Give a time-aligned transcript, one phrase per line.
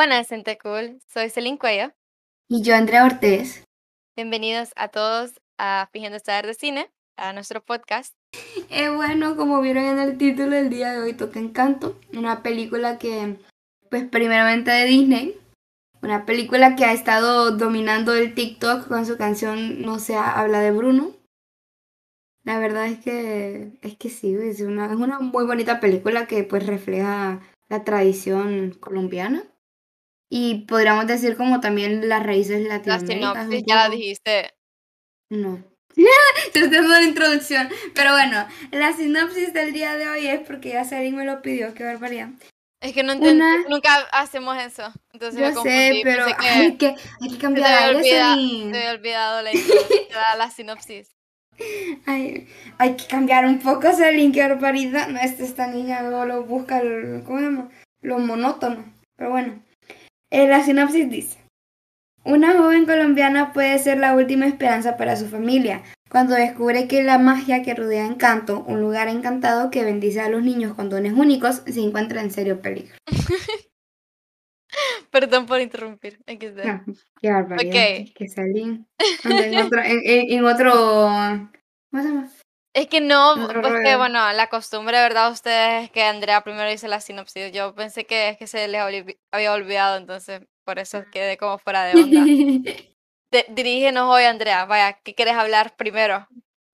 [0.00, 0.98] Buenas, gente cool.
[1.12, 1.92] Soy Celine Cuello.
[2.48, 3.62] Y yo, Andrea Ortiz.
[4.16, 8.14] Bienvenidos a todos a Fingiendo Estar de Cine, a nuestro podcast.
[8.70, 12.96] Eh, bueno, como vieron en el título, el día de hoy toca Encanto, una película
[12.96, 13.36] que,
[13.90, 15.38] pues, primeramente de Disney.
[16.00, 20.70] Una película que ha estado dominando el TikTok con su canción No se habla de
[20.70, 21.12] Bruno.
[22.44, 26.42] La verdad es que, es que sí, es una, es una muy bonita película que
[26.42, 29.44] pues refleja la tradición colombiana.
[30.32, 33.46] Y podríamos decir como también las raíces La latinoamericanas.
[33.46, 34.50] un sinopsis ya la dijiste.
[35.30, 35.64] No.
[36.52, 37.68] Te estoy dando la introducción.
[37.94, 41.74] Pero bueno, la sinopsis del día de hoy es porque ya Sarin me lo pidió,
[41.74, 42.28] qué barbaridad.
[42.80, 44.84] Es que no entiendo, Una- nunca hacemos eso.
[45.12, 45.76] Entonces me Yo confundí.
[45.76, 46.86] sé, pero que hay que,
[47.20, 48.72] hay que te cambiar había aire, olvidado, Sarin.
[48.72, 49.50] te había olvidado la,
[50.14, 51.10] la, la sinopsis.
[52.06, 55.08] Ay, hay que cambiar un poco, Sarin, qué barbaridad.
[55.08, 57.68] No, esta, esta niña luego lo busca, el- ¿cómo se llama?
[58.00, 58.84] Lo monótono.
[59.16, 59.62] Pero bueno,
[60.30, 61.38] Eh, la sinopsis dice.
[62.24, 67.18] Una joven colombiana puede ser la última esperanza para su familia, cuando descubre que la
[67.18, 71.62] magia que rodea Encanto, un lugar encantado que bendice a los niños con dones únicos,
[71.66, 72.94] se encuentra en serio peligro.
[75.10, 76.20] Perdón por interrumpir.
[76.26, 76.84] Ah,
[77.20, 77.72] qué barbaridad.
[77.72, 78.12] Ok.
[78.14, 78.84] Que salí.
[79.24, 80.72] En otro, en, en- en otro.
[81.90, 82.28] ¿Cómo se llama?
[82.72, 85.32] Es que no, Otro pues bueno, la costumbre, ¿verdad?
[85.32, 87.50] Ustedes es que Andrea primero dice la sinopsis.
[87.52, 88.80] Yo pensé que es que se les
[89.32, 92.24] había olvidado, entonces por eso quedé como fuera de onda.
[93.32, 94.64] De- dirígenos hoy, Andrea.
[94.64, 96.26] Vaya, ¿qué quieres hablar primero?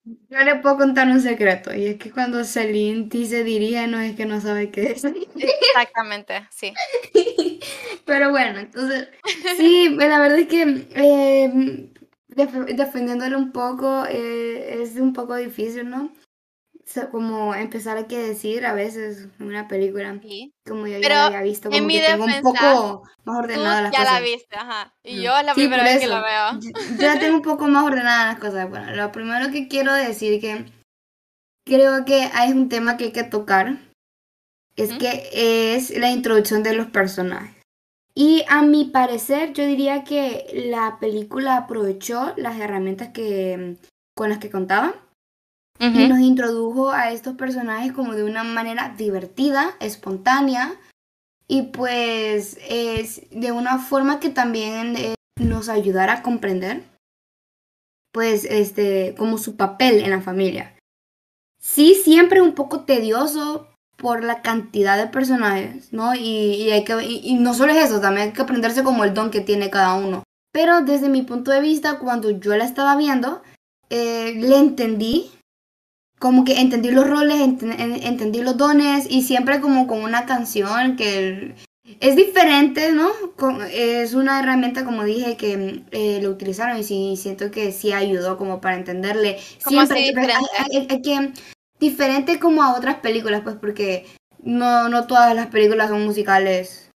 [0.04, 4.14] Yo le puedo contar un secreto, y es que cuando Celine dice dirige, no es
[4.16, 5.04] que no sabe qué es.
[5.04, 6.72] Exactamente, sí.
[8.06, 9.08] Pero bueno, entonces,
[9.56, 11.90] sí, la verdad es que eh,
[12.36, 16.04] def- defendiéndole un poco eh, es un poco difícil, ¿no?
[16.74, 20.52] O sea, como empezar a qué decir a veces en una película, Sí.
[20.64, 23.30] como yo Pero ya había visto, en como mi que tengo un poco más Tú
[23.32, 24.22] ordenadas las ya la cosas.
[24.22, 24.94] viste, ajá.
[25.02, 26.60] Y yo es la Sí, primera vez que la veo.
[26.60, 28.70] Yo, yo ya tengo un poco más ordenadas las cosas.
[28.70, 30.66] Bueno, lo primero que quiero decir que
[31.66, 33.78] creo que hay un tema que hay que tocar.
[34.76, 37.55] Es que es la introducción de los personajes.
[38.18, 43.76] Y a mi parecer, yo diría que la película aprovechó las herramientas que,
[44.16, 44.94] con las que contaba
[45.78, 46.08] y Ujú.
[46.08, 50.74] nos introdujo a estos personajes como de una manera divertida, espontánea
[51.46, 56.84] y pues es de una forma que también eh, nos ayudara a comprender
[58.12, 60.74] pues este como su papel en la familia.
[61.60, 66.14] Sí, siempre un poco tedioso por la cantidad de personajes, ¿no?
[66.14, 69.04] Y, y hay que, y, y no solo es eso, también hay que aprenderse como
[69.04, 70.22] el don que tiene cada uno.
[70.52, 73.42] Pero desde mi punto de vista, cuando yo la estaba viendo,
[73.90, 75.30] eh, le entendí
[76.18, 80.24] como que entendí los roles, ent- en- entendí los dones y siempre como con una
[80.24, 81.54] canción que
[82.00, 83.08] es diferente, ¿no?
[83.36, 87.92] Con- es una herramienta, como dije, que eh, lo utilizaron y sí, siento que sí
[87.92, 89.38] ayudó como para entenderle.
[89.62, 90.50] ¿Cómo así Siempre, hay- diferente?
[90.58, 91.32] hay- hay que,
[91.78, 94.06] diferente como a otras películas, pues porque
[94.38, 96.90] no, no todas las películas son musicales.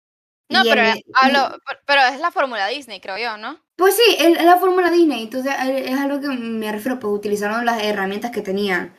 [0.50, 0.82] No, pero
[1.14, 3.60] hablo, pero es la fórmula Disney, creo yo, ¿no?
[3.76, 7.14] Pues sí, es la fórmula Disney, entonces eh, es a lo que me refiero, pues
[7.14, 8.96] utilizaron las herramientas que tenían.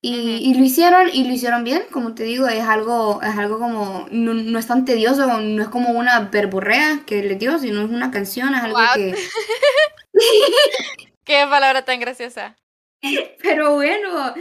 [0.00, 4.06] Y, lo hicieron, y lo hicieron bien, como te digo, es algo, es algo como,
[4.12, 7.90] no, no es tan tedioso, no es como una verborrea que le dio, sino es
[7.90, 8.94] una canción, es algo What?
[8.94, 9.14] que...
[11.24, 12.56] Qué palabra tan graciosa.
[13.42, 14.34] Pero bueno,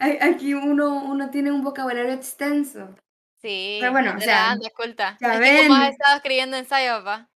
[0.00, 2.94] aquí uno, uno tiene un vocabulario extenso.
[3.40, 5.16] Sí, Pero bueno, o sea, anda, culta.
[5.20, 5.90] ya que como has ven.
[5.92, 7.28] estado escribiendo ensayos, va.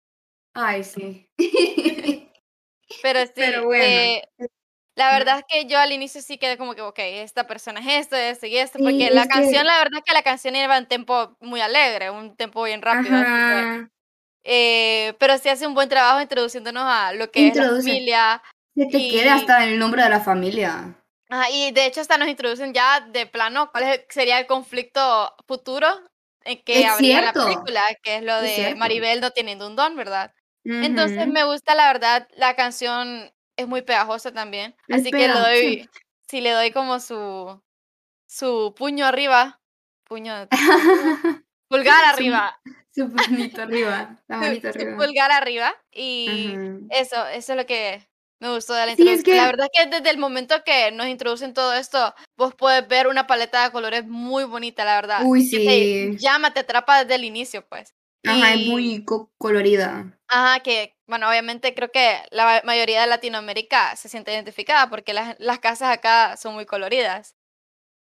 [0.55, 1.29] Ay, sí.
[3.03, 3.85] Pero sí, Pero bueno.
[3.85, 4.23] eh,
[4.97, 7.87] la verdad es que yo al inicio sí quedé como que, ok, esta persona es
[8.07, 10.23] esto, esto y esto, Sí, porque la es que- canción, la verdad es que la
[10.23, 13.15] canción iba en tempo muy alegre, un tempo bien rápido.
[13.17, 13.91] así que, Ajá.
[14.45, 17.89] eh, pero sí hace un buen trabajo introduciéndonos a lo que es la Introduce.
[17.89, 18.43] familia.
[18.75, 20.95] Se te Y- queda hasta el nombre de la familia.
[21.51, 25.87] Y de hecho hasta nos introducen ya de plano cuál es- sería el conflicto futuro
[26.45, 28.79] en que Es habría la película, que es lo Es de cierto.
[28.79, 30.33] Maribel no teniendo un don, ¿verdad?
[30.65, 31.33] Entonces Ujú.
[31.33, 34.75] me gusta, la verdad, la canción es muy pegajosa también.
[34.89, 35.91] Es Así que le pegajosa, doy,
[36.31, 37.63] sí le doy como su,
[38.27, 39.61] su puño arriba,
[40.05, 40.49] puño,
[41.69, 42.61] pulgar Su- arriba,
[42.95, 43.09] Su
[43.55, 44.17] manito arriba.
[44.29, 44.97] La su, manito su arriba.
[44.97, 45.75] pulgar arriba.
[45.93, 46.79] Y Ajá.
[46.91, 48.09] eso, eso es lo que
[48.41, 49.37] me gustó de la Sí, es introducción.
[49.37, 52.87] La que- verdad es que desde el momento que nos introducen todo esto, vos puedes
[52.87, 55.23] ver una paleta de colores muy bonita, la verdad.
[55.25, 55.63] Uy, que te
[56.13, 56.17] sí.
[56.19, 57.95] llama, te atrapa desde el inicio, pues.
[58.27, 60.13] Ajá, es Y- muy co- colorida.
[60.29, 65.15] Ajá, que, bueno, obviamente creo que la ma- mayoría de Latinoamérica se siente identificada porque
[65.15, 67.35] las, las casas acá son muy coloridas.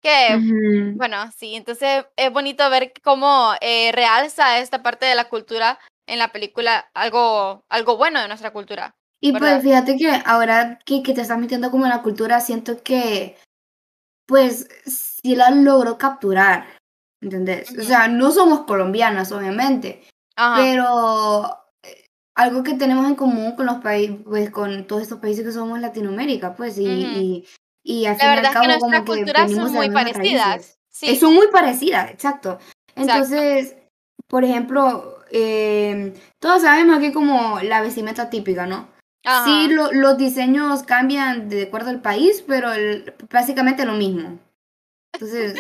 [0.01, 0.98] Que, Ujú.
[0.98, 6.19] bueno, sí, entonces es bonito ver cómo eh, realza esta parte de la cultura en
[6.19, 9.54] la película algo, algo bueno de nuestra cultura, Y ¿verdad?
[9.56, 13.36] pues fíjate que ahora que, que te estás metiendo como en la cultura, siento que
[14.28, 16.68] pues sí la logró capturar,
[17.22, 17.69] ¿entendés?
[17.72, 17.84] O Ujú.
[17.84, 20.04] sea, no somos colombianas, obviamente,
[20.36, 22.06] Ajá, pero eh,
[22.36, 25.80] algo que tenemos en común con los países, pues con todos estos países que somos
[25.80, 27.18] Latinoamérica, pues, y, ujú.
[27.18, 27.48] y,
[27.84, 29.90] y al La fin y al verdad es que cabo como que culturas son muy
[29.90, 30.74] parecidas.
[30.74, 32.60] Eh, Sí, son muy parecidas, exacto.
[32.96, 32.96] exacto.
[32.96, 33.75] Entonces,
[34.28, 38.88] por ejemplo, em, todos sabemos que como la vestimenta típica, ¿no?
[39.28, 39.68] Sí, Ajá.
[39.68, 44.40] lo- los diseños cambian de acuerdo al país, pero el- básicamente lo mismo.
[45.14, 45.56] Entonces,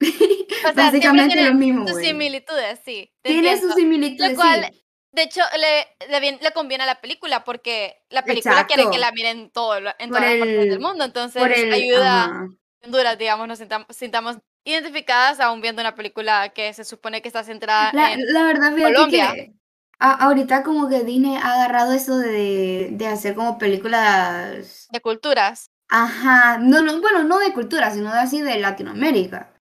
[0.00, 4.84] O sea, básicamente tiene lo mismo, sus similitudes, sí, Tiene sus similitudes, Lo cual, sí.
[5.12, 8.88] de hecho, le, le, bien- le conviene a la película porque la película quiere que
[8.96, 9.00] Exacto.
[9.00, 12.46] la miren todo, en Por todas las partes del el, mundo, entonces el, ayuda ajá.
[12.82, 17.28] a Honduras, digamos, nos sintamos, sintamos identificadas aún viendo una película que se supone que
[17.28, 19.32] está centrada La, en la verdad, Colombia.
[19.34, 19.52] que
[19.98, 25.70] a- ahorita como que Disney ha agarrado eso de, de hacer como películas, de culturas.
[25.88, 29.52] ajá, no, no, bueno, no de cultura, sino de así de Latinoamérica.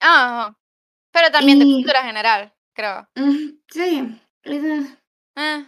[0.00, 0.54] Ah,
[1.12, 3.08] pero también de cultura general, creo.
[3.70, 5.66] sí, Eh,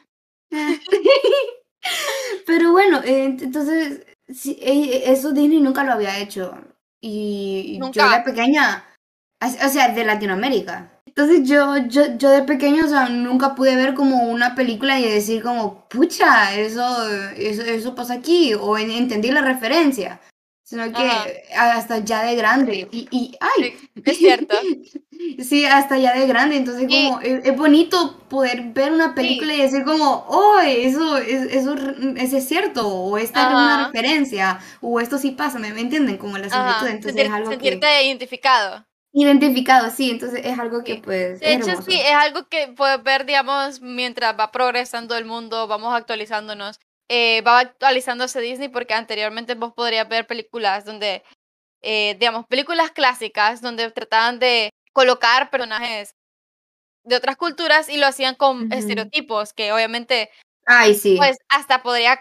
[0.50, 0.78] eh.
[2.46, 6.54] Pero bueno, eh, entonces, sí, eh, eso Disney nunca lo había hecho.
[7.00, 8.24] Y yo de nunca.
[8.24, 8.84] pequeña,
[9.40, 10.91] o sea, de Latinoamérica.
[11.14, 15.04] Entonces yo, yo, yo de pequeño, o sea, nunca pude ver como una película y
[15.04, 17.06] decir como, pucha, eso,
[17.36, 20.20] eso, eso pasa aquí, o en- entendí la referencia.
[20.64, 21.02] Sino que
[21.54, 21.74] Ajá.
[21.76, 22.88] hasta ya de grande.
[22.90, 23.74] Y, y ¡ay!
[23.94, 24.56] Sí, es cierto.
[25.44, 29.54] Sí, hasta ya de grande, entonces Y- como es, es bonito poder ver una película
[29.54, 33.74] y decir como, oh, eso, es, eso, es- eso es cierto, o esta es una
[33.82, 33.86] Ajá.
[33.92, 36.16] referencia, o esto sí pasa, ¿me, me entienden?
[36.16, 36.56] Como la Ajá.
[36.80, 38.84] similitud, entonces sentir- es algo sentirte que identificado.
[39.12, 41.00] Identificado, sí, entonces es algo que Sí.
[41.02, 41.82] pues De hecho, hermoso.
[41.82, 46.78] sí, es algo que puedes ver, digamos, mientras va progresando el mundo, vamos actualizándonos.
[47.08, 51.22] eh, va actualizándose Disney porque anteriormente vos podrías ver películas donde,
[51.82, 56.14] eh, digamos, películas clásicas donde trataban de colocar personajes
[57.04, 60.30] de otras culturas y lo hacían con estereotipos que obviamente,
[60.66, 61.16] Ay, sí.
[61.18, 62.20] pues, hasta podría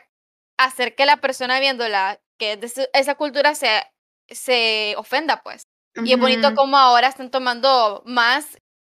[0.60, 3.70] hacer que la persona viéndola que es de esa cultura se,
[4.30, 5.64] se ofenda, pues.
[5.96, 8.58] Y es bonito como ahora están tomando más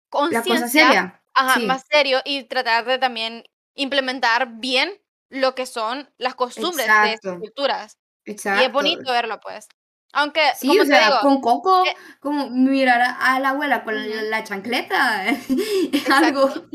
[0.10, 1.22] conciencia.
[1.34, 1.66] Ajá, sí.
[1.66, 3.44] más serio y tratar de también
[3.76, 7.98] implementar bien lo que son las costumbres de estas Exacto, culturas.
[8.26, 8.64] Y exacto.
[8.64, 9.68] es bonito verlo, pues.
[10.16, 13.96] Aunque, Sí, como o sea, digo, con Coco, eh, como mirar a, la abuela con
[13.96, 15.26] la, la chancleta,
[15.92, 16.70] es algo exacto,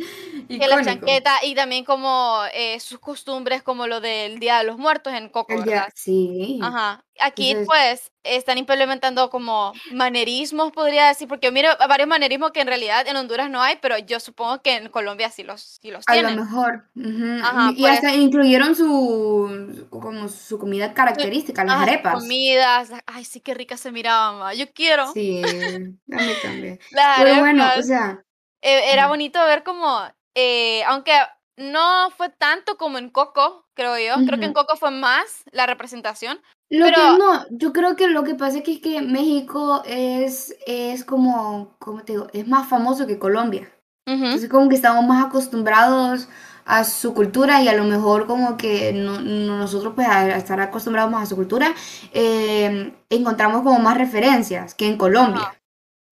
[0.58, 0.82] que la icónico.
[0.82, 5.28] chanqueta y también como eh, sus costumbres, como lo del Día de los Muertos en
[5.28, 5.92] Coco, El día, ¿verdad?
[5.94, 6.58] sí.
[6.60, 7.04] Ajá.
[7.20, 12.66] Aquí, Entonces, pues, están implementando como manerismos, podría decir, porque miro varios manerismos que en
[12.68, 16.06] realidad en Honduras no hay, pero yo supongo que en Colombia sí los, sí los
[16.06, 16.44] a lo tienen.
[16.44, 16.84] mejor.
[16.94, 22.22] ujú, Ajá, Y por hasta incluyeron su, como su comida característica, las ajá, arepas.
[22.22, 25.42] comidas, ay, sí, qué ricas se miraban, ma, yo quiero Sí,
[26.12, 26.78] a mí también.
[26.90, 27.86] las Pero bueno, o arepas.
[27.86, 28.22] sea,
[28.60, 30.00] Eh, era bonito ver como,
[30.34, 31.12] eh, aunque
[31.56, 34.52] no fue tanto como en Coco, creo yo, creo que en.
[34.52, 38.58] Coco fue más la representación, Lo que pero, no, yo creo que lo que pasa
[38.58, 42.26] es que, es que México es, es como, ¿cómo te digo?
[42.32, 43.70] Es más famoso que Colombia.
[44.06, 46.28] Entonces como que estamos más acostumbrados
[46.64, 50.60] a su cultura y a lo mejor como que no- no- nosotros pues al estar
[50.60, 51.74] acostumbrados más a su cultura,
[52.12, 55.54] eh, encontramos como más referencias que en Colombia.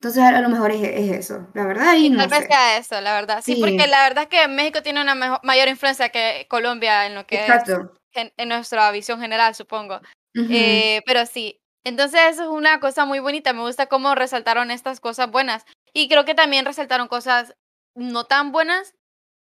[0.01, 3.01] Entonces a lo mejor es, es eso, la verdad, y no tal vez sea eso,
[3.01, 3.41] la verdad.
[3.43, 7.27] Sí, porque la verdad es que México tiene una mayor influencia que Colombia en lo
[7.27, 7.65] que es
[8.13, 10.01] gen- en nuestra visión general, supongo.
[10.51, 15.01] Eh, pero sí, entonces eso es una cosa muy bonita, me gusta cómo resaltaron estas
[15.01, 17.55] cosas buenas y creo que también resaltaron cosas
[17.95, 18.95] no tan buenas,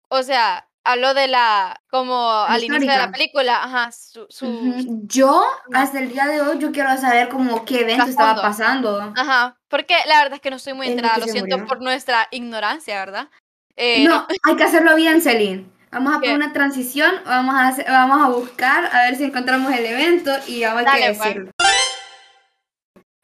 [0.10, 5.02] o sea, hablo de la, como al inicio de la película, ajá, su, su, Ujú.
[5.08, 5.84] Yo, Ajá.
[5.84, 8.42] hasta el día de hoy, yo quiero saber como qué evento estaba Trasfondo.
[8.42, 9.14] pasando.
[9.18, 11.68] ajá, porque la verdad es que no estoy muy enterada, lo siento murió.
[11.68, 13.30] por nuestra ignorancia, ¿verdad?
[13.76, 15.66] Eh, no, No, hay que hacerlo bien, Celine.
[15.96, 16.36] Vamos a poner ¿qué?
[16.36, 20.62] una transición, vamos a, hacer- vamos a buscar a ver si encontramos el evento y
[20.62, 21.18] vamos a pues.
[21.20, 21.52] decirlo.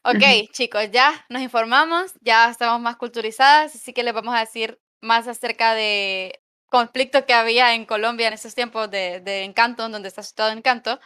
[0.06, 4.80] Ok, chicos, ya nos informamos, ya estamos más culturizadas, así que les vamos a decir
[5.02, 10.08] más acerca de conflicto que había en Colombia en esos tiempos de, de Encanto, donde
[10.08, 10.98] está situado Encanto.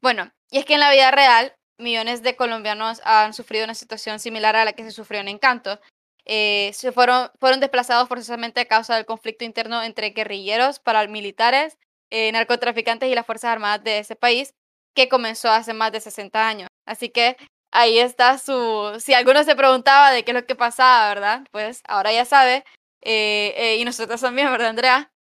[0.00, 4.18] Bueno, y es que en la vida real, millones de colombianos han sufrido una situación
[4.18, 5.78] similar a la que se sufrió en Encanto.
[6.24, 11.78] Eh, se fueron, fueron desplazados forzosamente a causa del conflicto interno entre guerrilleros, paramilitares,
[12.10, 14.54] eh, narcotraficantes y las Fuerzas Armadas de ese país,
[14.94, 16.68] que comenzó hace más de 60 años.
[16.86, 17.36] Así que
[17.72, 21.44] ahí está su, si alguno se preguntaba de qué es lo que pasaba, ¿verdad?
[21.50, 22.64] Pues ahora ya sabe,
[23.02, 25.12] eh, eh, y nosotros también, ¿verdad, Andrea?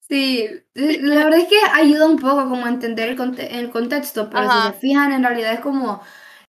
[0.00, 4.50] Sí, la verdad es que ayuda un poco como a entender el, el contexto, pero
[4.50, 6.02] si se fijan, en realidad es como,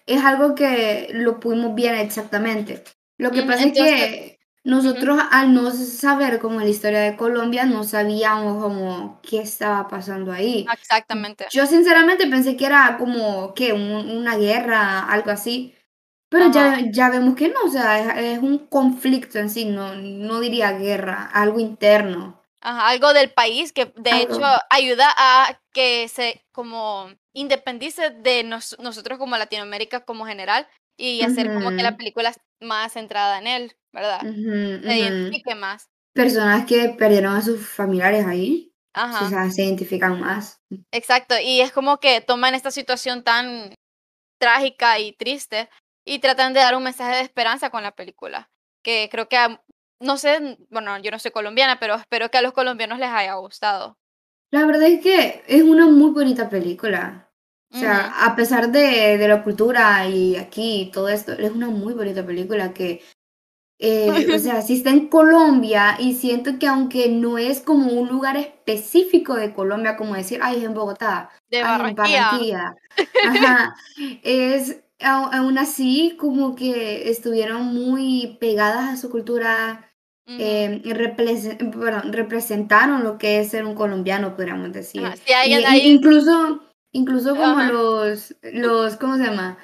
[0.07, 2.85] es algo que lo pudimos ver exactamente.
[3.19, 7.85] Lo que pasa es que nosotros al no saber como la historia de Colombia, no
[7.85, 10.67] sabíamos como qué estaba pasando ahí.
[10.73, 11.47] Exactamente.
[11.51, 15.75] Yo sinceramente pensé que era como que una guerra, algo así.
[16.31, 20.41] Pero ya, ya vemos que no, o sea, es, un conflicto en sí, no, no
[20.41, 22.43] diría guerra, algo interno.
[22.61, 29.19] Ajá, algo del país que de hecho ayuda a que se como independice de nosotros
[29.19, 30.67] como Latinoamérica como general
[30.99, 34.21] y hacer como que la película más centrada en él, ¿verdad?
[34.21, 35.88] Se identifique más.
[36.12, 39.25] Personas que perdieron a sus familiares ahí, Ajá.
[39.25, 40.61] o sea, se identifican más.
[40.90, 43.73] Exacto, y es como que toman esta situación tan
[44.40, 45.71] trágica y triste
[46.05, 48.50] y tratan de dar un mensaje de esperanza con la película,
[48.83, 49.38] que creo que
[50.00, 53.35] no sé, bueno, yo no soy colombiana, pero espero que a los colombianos les haya
[53.35, 53.99] gustado.
[54.50, 57.28] La verdad es que es una muy bonita película.
[57.71, 61.93] O sea, a pesar de, de, la cultura y aquí todo esto, es una muy
[61.93, 63.03] bonita película que,
[63.79, 68.09] eh, o sea, sí está en Colombia y siento que aunque no es como un
[68.09, 72.75] lugar específico de Colombia, como decir, ay, es en Bogotá, de Barranquilla.
[73.27, 73.75] Ajá,
[74.23, 79.89] es aún así como que estuvieron muy pegadas a su cultura
[80.31, 80.83] eh,
[82.13, 85.03] representaron lo que es ser un colombiano, podríamos decir.
[85.83, 86.61] Incluso,
[86.92, 89.59] incluso como los, los, ¿cómo se llama?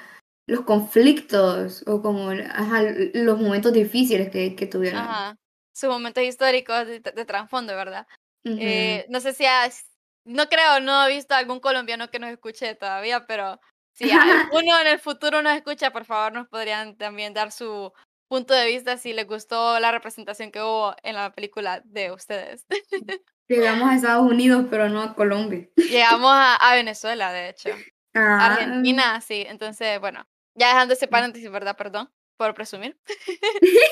[0.47, 5.01] Los conflictos o como los momentos difíciles que, que tuvieron.
[5.01, 5.37] Ajá.
[5.73, 8.07] Sus momentos históricos de, trasfondo, ¿verdad?
[8.45, 9.87] Eh, no sé si has,
[10.23, 13.59] no creo, no he visto algún colombiano que nos escuche todavía, pero
[13.93, 14.09] si
[14.61, 17.91] alguno en el futuro nos escucha, por favor nos podrían también dar su
[18.27, 22.65] punto de vista si les gustó la representación que hubo en la película de ustedes.
[23.47, 25.67] Llegamos a Estados Unidos, pero no a Colombia.
[25.75, 27.69] Llegamos a, Venezuela, de hecho.
[28.17, 28.45] Ah.
[28.45, 29.43] Argentina, sí.
[29.45, 31.75] Entonces, bueno, ya dejando ese paréntesis, ¿verdad?
[31.75, 32.97] Perdón por presumir.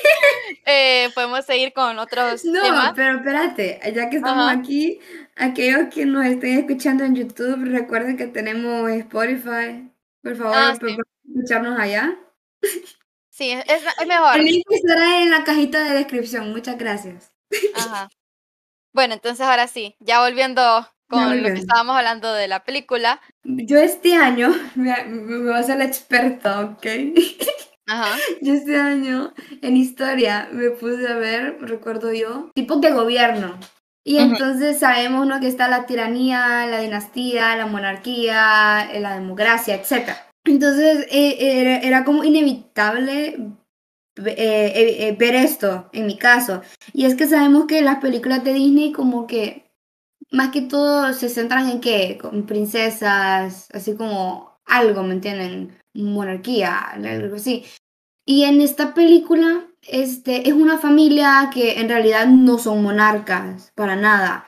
[0.66, 2.92] Eh, podemos seguir con otros no, temas.
[2.94, 4.98] pero espérate, ya que estamos aquí,
[5.36, 9.90] aquellos que nos estén escuchando en YouTube, recuerden que tenemos Spotify.
[10.22, 10.74] Por favor, ah,
[11.26, 12.16] escucharnos allá.
[13.30, 14.38] Sí, es, es mejor.
[14.38, 16.50] El link estará en la cajita de descripción.
[16.50, 17.32] Muchas gracias.
[17.74, 18.08] Ajá.
[18.94, 23.20] Bueno, entonces ahora sí, ya volviendo con lo que estábamos hablando de la película.
[23.42, 26.86] Yo este año me, me voy a hacer la experta, ¿ok?
[27.86, 28.16] Ajá.
[28.40, 33.58] Yo este año en historia me puse a ver, recuerdo yo, tipos de gobierno.
[34.06, 35.40] Y entonces sabemos ¿no?
[35.40, 40.10] que está la tiranía, la dinastía, la monarquía, la democracia, etc.
[40.44, 43.38] Entonces eh, era, como inevitable
[44.16, 46.62] eh, eh, ver esto, en mi caso.
[46.92, 49.70] Y es que sabemos que las películas de Disney como que
[50.30, 55.78] más que todo se centran en que con princesas, así como algo, ¿me entienden?
[55.94, 57.64] Monarquía, algo así.
[58.26, 63.96] Y en esta película este, es una familia que en realidad no son monarcas, para
[63.96, 64.46] nada.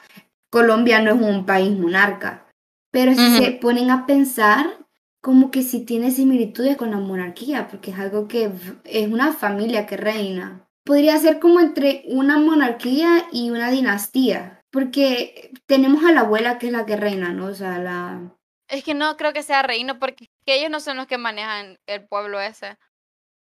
[0.51, 2.47] Colombia no es un país monarca.
[2.91, 4.86] Pero si se ponen a pensar,
[5.27, 8.49] como que sí tiene similitudes con la monarquía, porque es algo que
[8.85, 10.69] es una familia que reina.
[10.85, 16.69] Podría ser como entre una monarquía y una dinastía, porque tenemos a la abuela que
[16.69, 17.47] es la que reina, ¿no?
[17.47, 18.37] O sea, la...
[18.69, 22.07] Es que no creo que sea reino, porque ellos no son los que manejan el
[22.07, 22.79] pueblo ese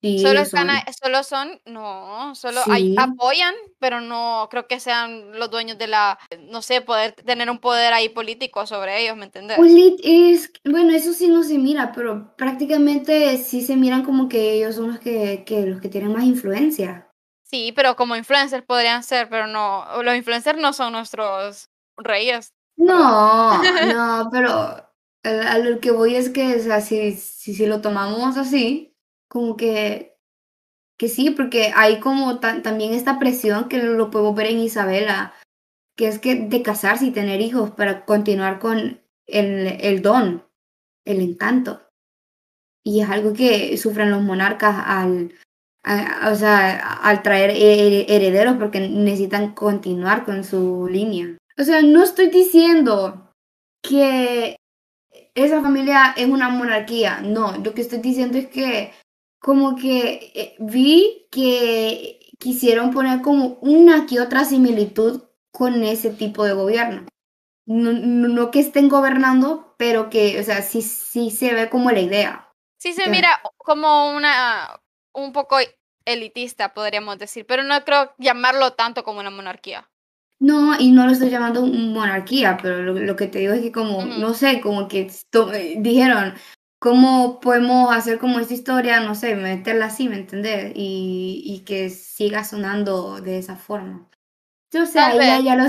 [0.02, 0.68] solo, están,
[1.02, 2.60] solo son, no, solo
[2.96, 7.58] apoyan, pero no creo que sean los dueños de la, no sé, poder tener un
[7.58, 9.58] poder ahí político sobre ellos, ¿me entiendes?
[10.02, 14.76] es, bueno, eso sí no se mira, pero prácticamente sí se miran como que ellos
[14.76, 17.10] son los que, que los que tienen más influencia.
[17.42, 22.52] Sí, pero como influencers podrían ser, pero no, los influencers no son nuestros reyes.
[22.76, 24.86] No, no, pero
[25.22, 28.95] a, lo que voy es que, o sea, si, si, si lo tomamos así,
[29.28, 30.16] como que,
[30.99, 35.35] que sí, porque hay como también esta presión que lo podemos ver en Isabela,
[35.97, 40.45] que es que de casarse y tener hijos para continuar con el, el don,
[41.04, 41.83] el encanto.
[42.85, 45.35] Y es algo que sufren los monarcas al,
[46.30, 51.37] o sea, al traer herederos porque necesitan continuar con su línea.
[51.59, 53.33] O sea, no estoy diciendo
[53.83, 54.56] que
[55.35, 58.92] esa familia es una monarquía, no, lo que estoy diciendo es que
[59.46, 65.22] como que eh, vi que quisieron poner como una que otra similitud
[65.52, 67.06] con ese tipo de gobierno.
[67.64, 72.52] No, que estén gobernando, pero que, o sea, sí, sí se ve como la idea.
[72.80, 74.80] Sí se mira como una,
[75.14, 75.58] un poco
[76.04, 79.88] elitista, podríamos decir, pero no creo llamarlo tanto como una monarquía.
[80.40, 83.70] No, y no lo estoy llamando monarquía, pero lo, lo que te digo es que
[83.70, 85.08] como, no sé, como que
[85.54, 86.34] eh, dijeron,
[86.87, 90.71] ¿cómo podemos hacer como esta historia, no sé, meterla así, ¿me entendés?
[90.76, 94.09] Y, y que siga sonando de esa forma.
[94.73, 95.64] Yo sé, ahí ya, ya lo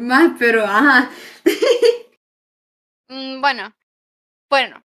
[0.00, 1.10] más, pero ajá.
[3.10, 3.74] Mm, bueno,
[4.48, 4.82] bueno,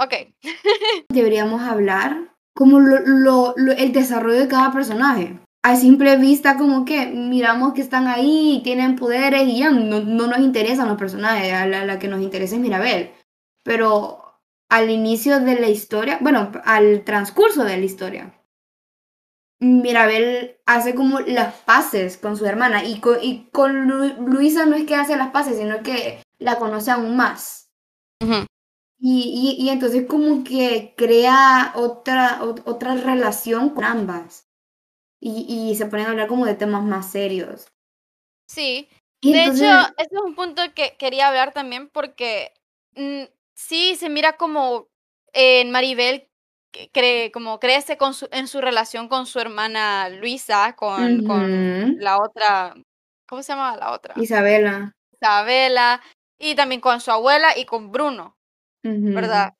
[0.00, 0.14] ok.
[1.12, 5.38] Deberíamos hablar como lo, lo- lo- el desarrollo de cada personaje.
[5.62, 10.26] A simple vista, como que miramos que están ahí tienen poderes y ya no, no
[10.28, 11.52] nos interesan los personajes.
[11.52, 13.10] A la, la que nos interesa es Mirabel.
[13.64, 14.27] Pero
[14.70, 18.34] al inicio de la historia, bueno, al transcurso de la historia,
[19.60, 24.76] Mirabel hace como las paces con su hermana y con, y con Lu- Luisa no
[24.76, 27.70] es que hace las paces, sino que la conoce aún más.
[28.22, 28.46] Ujú.
[29.00, 34.48] Y, y, y entonces como que crea otra, ot- otra relación con ambas.
[35.20, 37.68] Y, y se ponen a hablar como de temas más serios.
[38.46, 38.88] Sí,
[39.22, 42.52] de entonces, hecho, ese es un punto que quería hablar también porque
[42.94, 43.24] mm,
[43.58, 44.88] sí se mira como
[45.32, 46.28] en Maribel
[46.92, 52.18] cree, como crece con su, en su relación con su hermana Luisa, con, con la
[52.18, 52.74] otra,
[53.26, 54.14] ¿cómo se llama la otra?
[54.16, 54.92] Isabela.
[55.12, 56.00] Isabela,
[56.38, 58.36] y también con su abuela y con Bruno,
[58.82, 59.54] ¿verdad?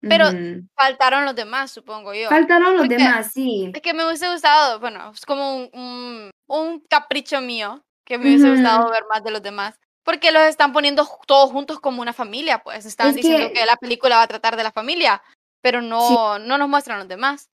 [0.00, 0.26] Pero
[0.74, 2.28] faltaron los demás, supongo yo.
[2.28, 3.70] Faltaron los Porque demás, sí.
[3.72, 8.24] es que me hubiese gustado, bueno, es como un, un, un capricho mío, que me
[8.24, 9.78] hubiese gustado ver más de los demás.
[10.06, 12.86] Porque los están poniendo todos juntos como una familia, pues.
[12.86, 15.20] Están Es diciendo que- que la película va a tratar de la familia,
[15.60, 17.50] pero no, no nos muestran los demás.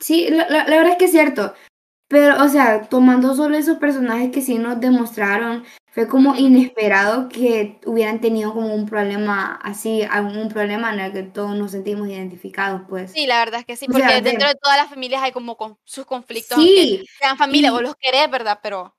[0.00, 1.52] Sí, la, la- la verdad es que es cierto.
[2.08, 7.80] Pero, o sea, tomando solo esos personajes que sí nos demostraron, fue como inesperado que
[7.84, 12.82] hubieran tenido como un problema así, algún problema en el que todos nos sentimos identificados,
[12.88, 13.12] pues.
[13.12, 15.22] Sí, la verdad es que sí, O porque sea, dentro de- de todas las familias
[15.22, 18.60] hay como con sus conflictos, Sí, sean familia, y- vos los querés, ¿verdad?
[18.62, 18.94] Pero,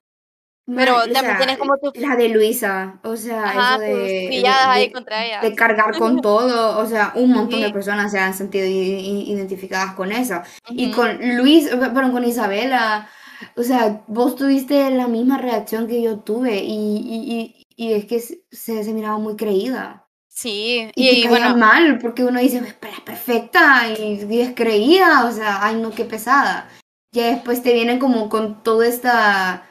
[0.75, 4.43] pero o también sea, tienes como tus, la de Luisa, o sea, ajá, eso de,
[4.47, 5.41] ahí contra ellas.
[5.41, 10.11] de cargar con todo, o sea, un montón de personas se han sentido identificadas con
[10.11, 10.41] eso.
[10.69, 13.09] Y con Luis, perdón, con Isabela,
[13.55, 18.05] o sea, vos tuviste la misma reacción que yo tuve y, y, y, y es
[18.05, 20.07] que se, se miraba muy creída.
[20.27, 24.41] Sí, Y, y, te y bueno, mal porque uno dice, pero es perfecta y, y
[24.41, 26.69] es creída, o sea, ay no, qué pesada.
[27.11, 29.67] Ya después te vienen como con toda esta,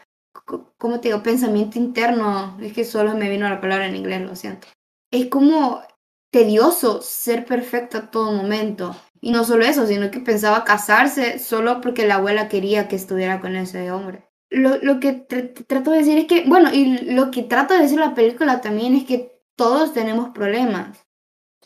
[0.78, 1.22] ¿cómo te digo?
[1.22, 2.56] Pensamiento interno.
[2.60, 4.68] Es que solo me vino la palabra en inglés, lo siento.
[5.10, 5.82] Es como
[6.30, 8.94] tedioso ser perfecta a todo momento.
[9.20, 13.40] Y no solo eso, sino que pensaba casarse solo porque la abuela quería que estuviera
[13.40, 14.24] con ese hombre.
[14.50, 17.82] Lo, lo que tr- trato de decir es que, bueno, y lo que trata de
[17.82, 21.04] decir la película también es que todos tenemos problemas.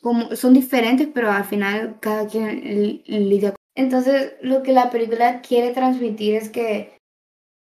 [0.01, 3.57] Como, son diferentes, pero al final cada quien li- lidia con...
[3.75, 6.98] Entonces, lo que la película quiere transmitir es que,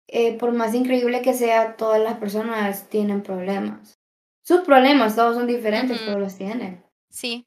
[0.09, 3.99] eh, por más increíble que sea, todas las personas tienen problemas.
[4.43, 6.85] Sus problemas, todos son diferentes, pero los tienen.
[7.11, 7.47] sí.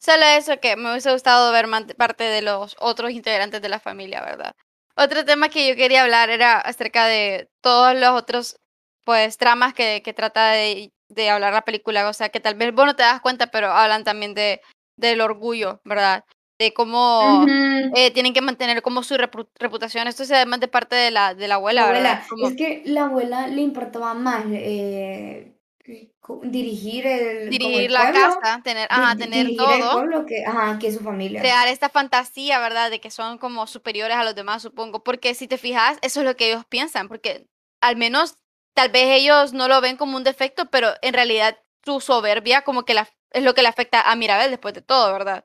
[0.00, 4.20] Solo eso que me hubiese gustado ver parte de los otros integrantes de la familia,
[4.20, 4.52] ¿verdad?
[4.96, 8.56] Otro tema que yo quería hablar era acerca de todos los otros,
[9.04, 12.08] pues, tramas que, que trata de, de hablar la película.
[12.08, 14.60] O sea, que tal vez vos no te das cuenta, pero hablan también de,
[14.96, 16.24] del orgullo, ¿verdad?
[16.58, 17.44] De cómo
[17.94, 20.06] eh, tienen que mantener como su repu- reputación.
[20.06, 22.02] Esto es además de parte de la, de la abuela, La ¿verdad?
[22.02, 25.52] abuela, Como es que la abuela le importaba más eh,
[26.44, 30.26] dirigir el, dirigir la pueblo, casa, tener, ajá, tener todo.
[30.26, 31.40] que, ajá, que su familia.
[31.40, 32.90] crear esta fantasía, ¿verdad?
[32.90, 35.02] De que son como superiores a los demás, supongo.
[35.02, 37.46] Porque si te fijas, eso es lo que ellos piensan, porque
[37.80, 38.36] al menos
[38.74, 42.84] tal vez ellos no lo ven como un defecto, pero en realidad su soberbia como
[42.84, 45.44] que la, es lo que le afecta a Mirabel después de todo, ¿verdad?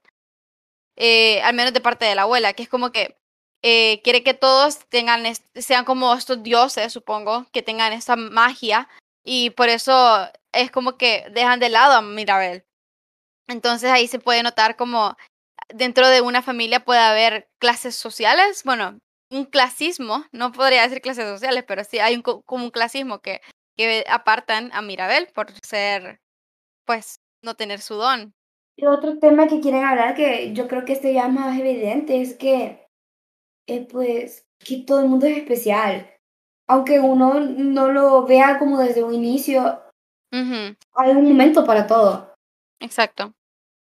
[0.98, 3.18] Eh, al menos de parte de la abuela, que es como que
[3.64, 5.24] eh, quiere que todos tengan
[5.56, 8.88] sean como estos dioses, supongo, que tengan esta magia,
[9.24, 12.66] y por eso es como que dejan de lado a Mirabel.
[13.48, 15.16] Entonces ahí se puede notar como
[15.70, 19.00] dentro de una familia puede haber clases sociales, bueno,
[19.32, 23.20] un clasismo, no podría decir clases sociales, pero sí hay un, co- como un clasismo
[23.22, 23.42] que,
[23.78, 26.22] que apartan a Mirabel por ser,
[26.86, 28.34] pues, no tener su don.
[28.78, 32.22] Y otro tema que quieren hablar, que yo creo que este ya es más evidente,
[32.22, 32.88] es que,
[33.68, 36.08] eh, pues, que todo el mundo es especial.
[36.68, 39.82] Aunque uno no lo vea como desde un inicio,
[40.32, 42.36] hay un momento para todo.
[42.80, 43.34] exacto.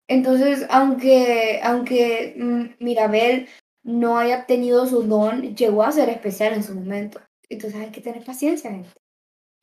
[0.09, 3.49] Entonces, aunque, aunque mm, Mirabel
[3.83, 7.21] no haya tenido su don, llegó a ser especial en su momento.
[7.49, 8.91] Entonces hay que tener paciencia, gente.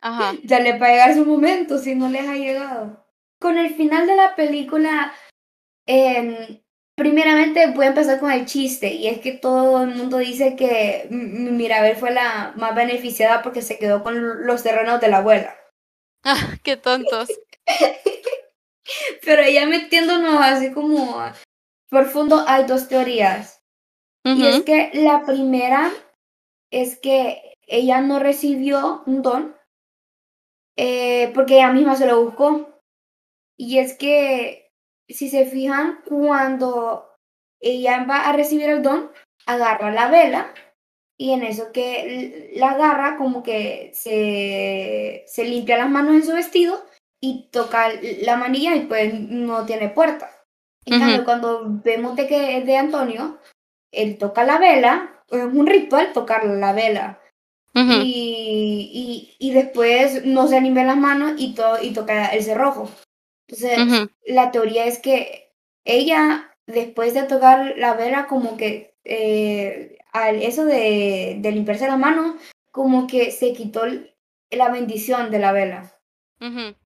[0.02, 0.34] Ajá.
[0.44, 3.03] Ya le va a llegar su momento si no les ha llegado.
[3.44, 5.14] Con el final de la película,
[5.86, 6.62] em,
[6.96, 11.08] primeramente voy a empezar con el chiste, y es que todo el mundo dice que
[11.10, 15.58] Mirabel fue la más beneficiada porque se quedó con los terrenos de la abuela.
[16.26, 17.28] Ah, qué tontos.
[19.26, 21.22] Pero ya metiéndonos así como
[21.90, 23.62] profundo, hay dos teorías.
[24.24, 25.92] Y es que la primera
[26.72, 29.58] es que ella no recibió un don
[30.78, 32.73] eh, porque ella misma se lo buscó.
[33.58, 34.72] Y es que,
[35.08, 37.10] si se fijan, cuando
[37.60, 39.12] ella va a recibir el don,
[39.46, 40.54] agarra la vela
[41.18, 46.34] y en eso que la agarra como que se, se limpia las manos en su
[46.34, 46.84] vestido
[47.22, 47.90] y toca
[48.22, 50.30] la manilla y pues no tiene puerta.
[50.86, 53.40] En cambio, cuando vemos de que es de Antonio,
[53.94, 57.22] él toca la vela, es un ritual tocar la vela.
[57.74, 62.90] y, y, después no se limpia las manos y, y toca el cerrojo.
[63.62, 65.52] Entonces, la teoría es que
[65.86, 72.00] ella, después de tocar la vela, como que eh, al eso de, de, limpiarse las
[72.00, 72.36] manos,
[72.72, 73.84] como que se quitó
[74.50, 75.92] la bendición de la vela.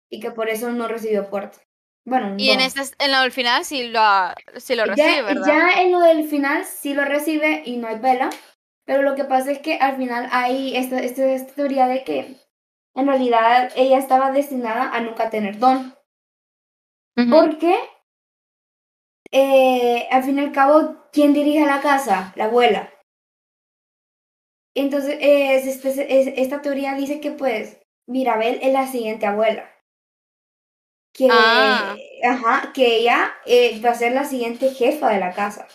[0.10, 1.60] Y que por eso no recibió puerta.
[2.04, 4.02] Bueno, y en, este, en lo del final sí lo,
[4.58, 5.46] sí lo recibe, ¿verdad?
[5.46, 8.30] Ya en lo del final sí lo recibe y no hay vela.
[8.86, 12.38] Pero lo que pasa es que al final hay esta, esta, esta teoría de que
[12.96, 15.96] en realidad ella estaba destinada a nunca tener don.
[17.16, 17.78] Porque
[19.32, 22.34] eh, al fin y al cabo, ¿quién dirige la casa?
[22.36, 22.92] La abuela.
[24.76, 29.72] Entonces, este, esta teoría dice que pues Mirabel es la siguiente abuela
[31.16, 31.96] que, ah.
[32.24, 35.68] ajá, que ella eh, va a ser la siguiente jefa de la casa.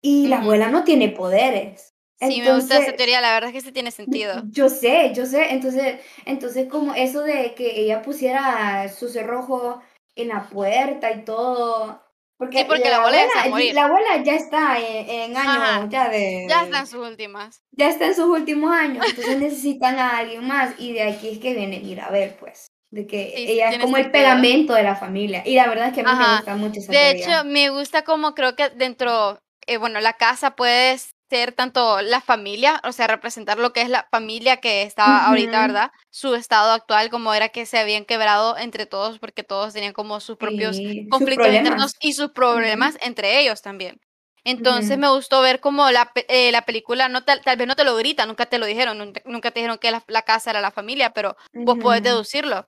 [0.00, 1.92] Y la abuela no tiene poderes.
[2.20, 4.42] Sí, me gusta esa teoría, la verdad es que sí tiene sentido.
[4.50, 9.80] Yo sé, yo sé, entonces, entonces como eso de que ella pusiera su cerrojo
[10.22, 12.02] en la puerta y todo,
[12.38, 16.46] porque, porque la, abuela, la abuela ya está en, años ya de...
[16.48, 17.64] Ya está en sus últimas.
[17.72, 21.38] Ya está en sus últimos años, entonces necesitan a alguien más y de aquí es
[21.38, 25.42] que viene ver pues de que ella es como el pegamento de la familia.
[25.44, 28.02] Y la verdad es que a mí me gusta mucho esa De hecho, me gusta
[28.02, 33.06] como creo que dentro, eh, bueno, la casa puede ser tanto la familia, o sea,
[33.06, 35.90] representar lo que es la familia que estaba ahorita, ¿verdad?
[36.10, 40.20] Su estado actual, como era que se habían quebrado entre todos, porque todos tenían como
[40.20, 40.78] sus propios
[41.10, 44.00] conflictos internos y sus problemas entre ellos también.
[44.44, 47.96] Entonces me gustó ver como la, eh, la película, no tal, vez no te lo
[47.96, 51.36] grita, nunca te lo dijeron, nunca, te dijeron que la, casa era la familia, pero
[51.52, 52.66] vos podés deducirlo.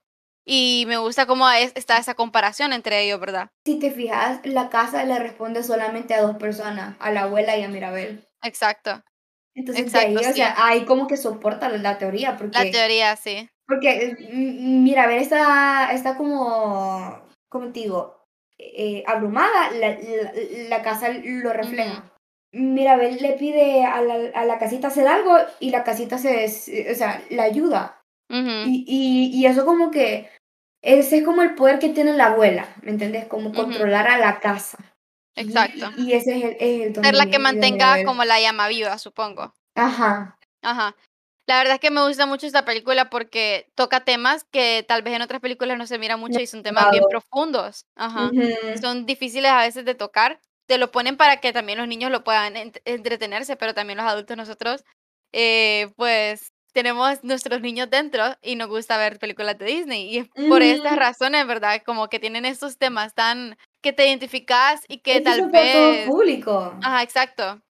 [0.52, 3.52] Y me gusta cómo está esa comparación entre ellos, ¿verdad?
[3.64, 7.62] Si te fijas, la casa le responde solamente a dos personas, a la abuela y
[7.62, 8.26] a Mirabel.
[8.42, 9.00] Exacto.
[9.54, 12.36] Entonces, ahí, o sea, ahí como que soporta la teoría.
[12.36, 13.48] Porque, la teoría, sí.
[13.64, 18.26] Porque Mirabel está, está como, como te digo,
[18.58, 19.96] eh, abrumada, la,
[20.68, 22.12] la, casa lo refleja.
[22.50, 26.94] Mirabel le pide a la, a la casita hacer algo y la casita se, o
[26.96, 28.02] sea, la ayuda.
[28.28, 30.28] y, y, y, eso como que
[30.82, 33.26] ese es como el poder que tiene la abuela, ¿me entiendes?
[33.26, 34.78] Como controlar a la casa.
[35.36, 35.90] Exacto.
[35.96, 39.54] Y, ese es el, es Ser la que mantenga como la llama viva, supongo.
[39.74, 40.38] Ajá.
[40.62, 40.96] Ajá.
[41.46, 45.14] La verdad es que me gusta mucho esta película porque toca temas que tal vez
[45.14, 47.86] en otras películas no se mira mucho y son temas bien profundos.
[47.96, 48.30] Ajá.
[48.80, 50.40] Son difíciles a veces de tocar.
[50.66, 54.36] Te lo ponen para que también los niños lo puedan entretenerse, pero también los adultos
[54.36, 54.84] nosotros,
[55.32, 60.14] eh, pues tenemos nuestros niños dentro y nos gusta ver películas de Disney.
[60.14, 61.82] Y es por estas razones, ¿verdad?
[61.84, 66.06] Como que tienen estos temas tan que te identificas y que tal vez.
[66.06, 66.74] Todo público.
[66.82, 67.60] Ajá, exacto.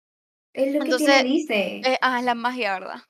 [0.52, 1.82] Es lo que tiene Disney.
[1.84, 3.02] Eh, ah, es la magia, ¿verdad?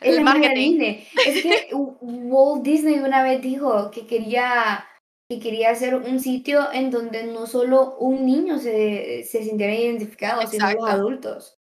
[0.00, 0.48] es el la marketing.
[0.48, 1.08] Magia Disney.
[1.26, 4.86] Es que Walt Disney una vez dijo que quería
[5.28, 10.46] que quería hacer un sitio en donde no solo un niño se, se sintiera identificado,
[10.46, 11.58] sino los adultos.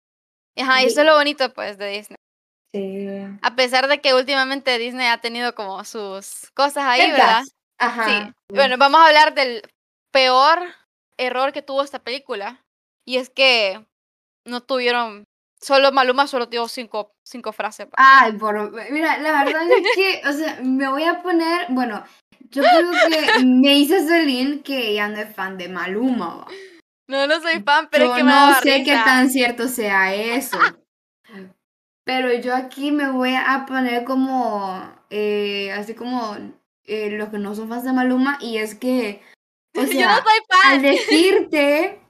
[0.56, 2.18] Ajá, y eso es lo bonito, pues, de Disney.
[3.42, 7.44] A pesar de que últimamente Disney ha tenido como sus cosas ahí, ¿verdad?
[7.78, 8.06] Ajá.
[8.08, 8.34] Sí.
[8.54, 9.62] Bueno, vamos a hablar del
[10.12, 10.60] peor
[11.18, 12.62] error que tuvo esta película.
[13.06, 13.86] Y es que
[14.46, 15.26] no tuvieron.
[15.62, 17.88] Solo Maluma solo tuvo cinco, cinco frases.
[17.98, 21.68] Ay, por, mira, la verdad es que, o sea, me voy a poner.
[21.70, 22.04] Bueno,
[22.50, 26.46] yo creo que me hizo Celine que ella no es fan de Maluma.
[27.08, 30.60] No, no soy fan, pero es que me No sé qué tan cierto sea eso.
[32.06, 36.38] Pero yo aquí me voy a poner como, eh, así como
[36.86, 39.22] eh, los que no son fans de Maluma, y es que,
[39.76, 40.74] o sea, yo no soy fan.
[40.74, 42.05] al decirte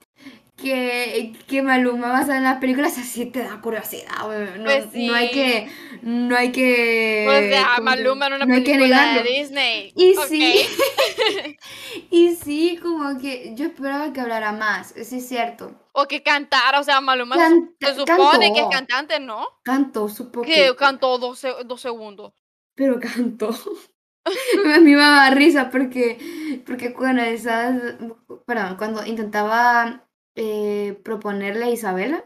[0.56, 4.12] que, que Maluma va a salir en las películas, así te da curiosidad.
[4.58, 5.70] No, Pues no hay que,
[6.02, 7.26] no hay que...
[7.28, 9.24] O sea, ¿cómo se- Maluma en una no película de.
[9.24, 9.94] Disney.
[9.96, 10.65] Y sí.
[12.12, 15.72] Y sí, como que yo esperaba que hablara más, sí es cierto.
[15.94, 17.36] O que cantara, o sea, Maluma
[17.80, 19.48] se supone que es cantante, ¿no?
[19.63, 20.56] Cantó su poquito.
[20.56, 22.34] Que cantó dos, dos segundos.
[22.76, 23.50] Pero cantó.
[24.76, 27.96] a mí me daba risa porque, porque cuando esas,
[28.46, 30.05] perdón, cuando intentaba
[30.36, 32.26] eh, proponerle a Isabela,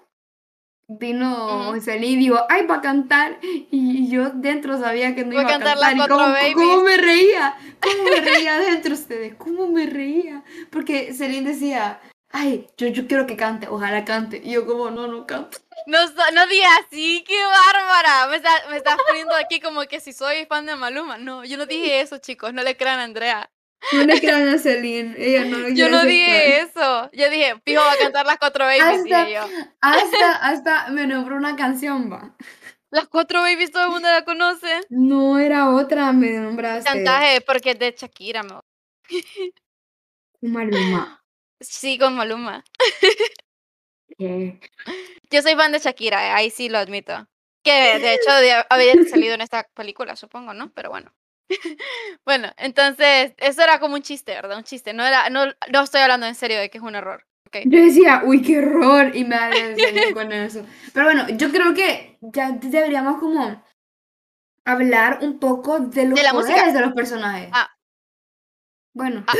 [0.88, 1.80] vino.
[1.82, 3.38] Celine y dijo, ay, va a cantar.
[3.42, 5.96] Y yo dentro sabía que no Voy iba a cantar cantar.
[5.96, 10.44] y cómo, cómo me reía, cómo me reía dentro ustedes, cómo me reía.
[10.72, 12.00] Porque Celine decía,
[12.32, 14.42] ay, yo, yo quiero que cante, ojalá cante.
[14.44, 15.60] Y yo como, no, no canto.
[15.86, 15.98] No,
[16.34, 18.28] no digas así, qué bárbara.
[18.28, 21.18] Me, está- me estás poniendo aquí como que si soy fan de Maluma.
[21.18, 22.54] No, yo no dije eso, chicos.
[22.54, 23.50] No le crean a Andrea.
[23.94, 27.10] No le crean a Celine, ella no lo Yo no dije eso.
[27.14, 29.44] Yo dije, fijo, va a cantar las cuatro babies, Hasta- dije yo.
[29.82, 32.36] Hasta, hasta me nombró una canción, va.
[32.92, 34.82] Las cuatro babies todo el mundo la conoce.
[34.90, 36.90] No era otra, me nombraste.
[36.90, 38.56] Chantaje, porque es de Shakira, me
[40.42, 41.24] Maluma.
[41.60, 42.64] Sí, con Maluma.
[44.18, 47.28] Yo soy fan de Shakira, eh, ahí sí lo admito.
[47.64, 50.72] Que de hecho de- había salido en esta película, supongo, ¿no?
[50.74, 51.14] Pero bueno.
[52.26, 54.58] bueno, entonces, eso era como un chiste, ¿verdad?
[54.58, 54.94] Un chiste.
[54.94, 57.26] No, era, no, no estoy hablando en serio de que es un error.
[57.48, 57.58] ok.
[57.66, 59.50] Yo decía, uy, qué horror, y me da
[60.14, 60.66] con eso.
[60.94, 63.64] Pero bueno, yo creo que ya deberíamos como
[64.66, 66.54] hablar un poco de los De la música.
[66.54, 67.50] poderes de los personajes.
[67.52, 67.70] Ah.
[68.94, 69.24] Bueno.
[69.28, 69.34] Ah.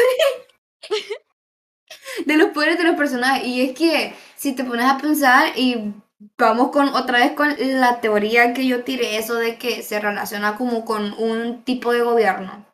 [2.26, 3.46] de los poderes de los personajes.
[3.46, 5.94] Y es que si te pones a pensar y
[6.38, 10.58] vamos con otra vez con la teoría que yo tiré, eso de que se relaciona
[10.58, 12.66] como con un tipo de gobierno.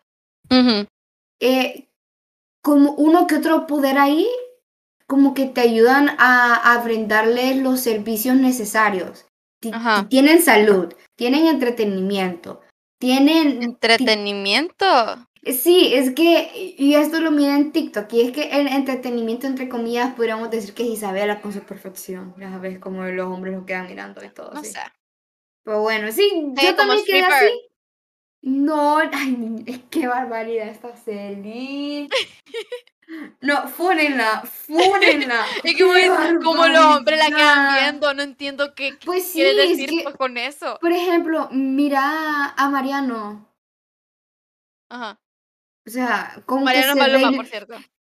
[1.39, 1.87] Eh,
[2.61, 4.27] como uno que otro poder ahí,
[5.07, 9.25] como que te ayudan a, a brindarles los servicios necesarios.
[9.71, 10.07] Ajá.
[10.09, 12.61] Tienen salud, tienen entretenimiento,
[12.99, 13.61] tienen...
[13.61, 14.87] Entretenimiento.
[15.53, 19.69] Sí, es que, y esto lo mira en TikTok, y es que el entretenimiento, entre
[19.69, 22.33] comillas, podríamos decir que es Isabela con su perfección.
[22.39, 24.51] Ya sabes, como los hombres lo quedan mirando y todo.
[24.51, 24.71] No así.
[24.71, 24.79] sé.
[25.63, 27.47] Pero bueno, sí, Sí, yo también quedé stripper.
[27.47, 27.61] así.
[28.41, 32.09] No, ay, es que barbaridad esta Celine.
[33.41, 33.63] No,
[35.77, 39.63] como, qué es- como los hombres la quedan viendo, no entiendo qué Pues sí, quiere
[39.63, 40.77] es decir que, pues, con eso.
[40.81, 43.47] por ejemplo, mira a Mariano.
[44.89, 45.19] Ajá.
[45.87, 47.75] O sea, como que se por cierto.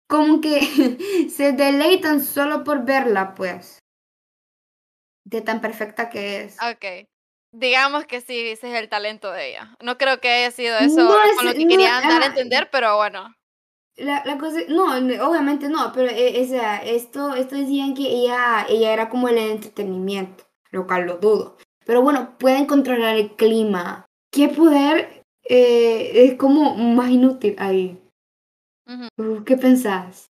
[0.09, 0.61] como que
[1.31, 3.79] se deleitan solo por verla, pues.
[5.25, 6.57] De tan perfecta que es.
[6.63, 7.09] Ok.
[7.53, 9.75] Digamos que sí, ese es el talento de ella.
[9.83, 12.27] No creo que haya sido eso No es- con lo que no, querían dar a
[12.27, 13.35] entender, pero bueno.
[13.97, 18.03] La, la cosa, no, no, obviamente no, pero eh, o sea, esto, esto decían que
[18.03, 21.57] ella, ella era como el entretenimiento, lo cual lo dudo.
[21.87, 24.05] Pero bueno, pueden controlar el clima.
[24.31, 25.16] ¿Qué poder
[25.49, 28.01] eh, es como más inútil ahí?
[29.45, 30.31] ¿Qué pensás?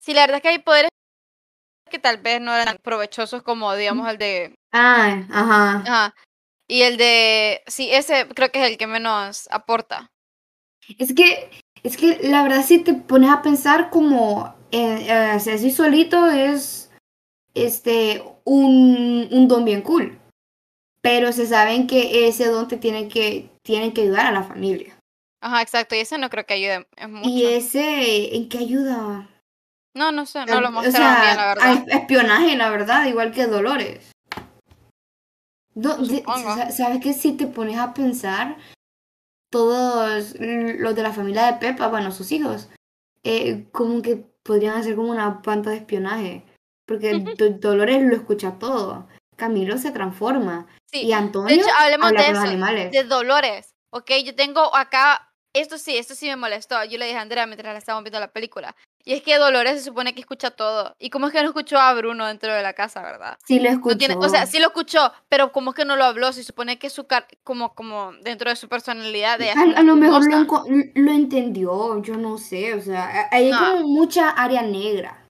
[0.00, 0.90] Sí, la verdad es que hay poderes
[1.90, 4.54] que tal vez no eran provechosos como, digamos, el de...
[4.72, 5.76] Ah, ajá.
[5.78, 6.14] Ajá.
[6.68, 7.62] Y el de...
[7.66, 10.10] Sí, ese creo que es el que menos aporta.
[10.98, 11.50] Es que,
[11.82, 16.90] es que la verdad si te pones a pensar como, eh, eh, así solito es,
[17.54, 20.18] este, un, un don bien cool.
[21.00, 24.96] Pero se saben que ese don te tiene que, tiene que ayudar a la familia.
[25.42, 25.94] Ajá, exacto.
[25.94, 27.28] Y ese no creo que ayude es mucho.
[27.28, 29.28] Y ese, ¿en qué ayuda?
[29.94, 31.84] No, no sé, no lo O mostraron bien, la verdad.
[31.90, 34.10] a espionaje, la verdad, igual que Dolores.
[35.74, 35.98] Do-
[36.70, 38.56] ¿Sabes que si te pones a pensar,
[39.50, 42.68] todos los de la familia de Pepa, bueno, sus hijos,
[43.24, 46.44] eh, como que podrían hacer como una panta de espionaje?
[46.86, 49.08] Porque Do- Dolores lo escucha todo.
[49.36, 50.66] Camilo se transforma.
[50.92, 51.02] Sí.
[51.02, 52.92] Y Antonio De hecho, hablemos habla de con los eso, animales.
[52.92, 54.10] de Dolores, ¿ok?
[54.24, 56.82] Yo tengo acá, esto sí, esto sí me molestó.
[56.84, 58.74] Yo le dije a Andrea mientras la estábamos viendo la película.
[59.06, 60.94] Y es que Dolores se supone que escucha todo.
[60.98, 63.36] ¿Y cómo es que no escuchó a Bruno dentro de la casa, verdad?
[63.46, 63.98] Sí lo No escuchó.
[63.98, 66.78] tiene, o sea, sí lo escuchó, pero como es que no lo habló, se supone
[66.78, 70.64] que su car como, como dentro de su personalidad de A, a lo mejor lo,
[70.94, 73.58] lo entendió, yo no sé, o sea, hay No.
[73.58, 75.20] como mucha área negra.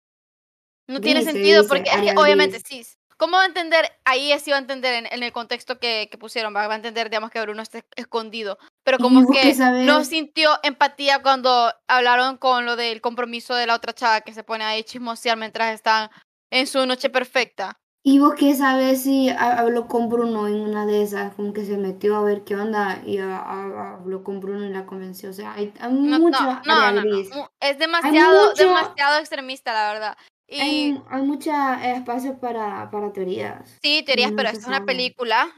[0.89, 2.87] No tiene sentido, dice, porque es que obviamente sí.
[3.25, 3.91] ¿Cómo va a entender?
[4.05, 6.77] Ahí sí va a entender en, en el contexto que, que pusieron, va va a
[6.77, 8.59] entender, digamos, que Bruno está escondido.
[8.85, 9.55] Pero ¿Y como qué que
[9.87, 14.45] no sintió empatía cuando hablaron con lo del compromiso de la otra chava que se
[14.45, 16.11] pone ahí chismosear mientras están
[16.53, 17.79] en su noche perfecta.
[18.07, 21.33] ¿Y vos qué sabes si ha- habló con Bruno en una de esas?
[21.35, 24.69] Como que se metió a ver qué onda y a- a- habló con Bruno y
[24.69, 25.31] la convenció.
[25.31, 30.17] O sea, hay, hay No, mucha no, no, Es demasiado, mucho- demasiado extremista, la verdad.
[30.55, 33.79] Y Hay, hay mucha eh, espacio para, para teorías.
[33.83, 35.51] sí, teorías, no pero esta es una película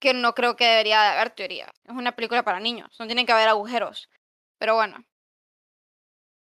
[0.00, 1.72] que no creo que debería de haber teoría.
[1.84, 4.08] Es una película para niños, no tienen que haber agujeros.
[4.58, 5.04] Pero bueno.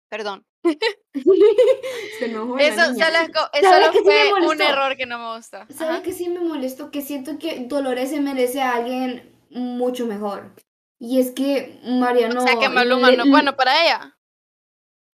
[0.09, 0.45] Perdón.
[2.19, 3.05] Se enojó la Eso niña.
[3.05, 5.57] solo, es co- eso ¿Sabes solo qué sí fue un error que no me gustó.
[5.69, 6.01] ¿Sabes Ajá.
[6.03, 6.91] qué sí me molestó?
[6.91, 10.53] Que siento que Dolores se merece a alguien mucho mejor.
[10.99, 12.41] Y es que Mariano...
[12.43, 14.16] O sea que Maluma le- no, bueno, para ella.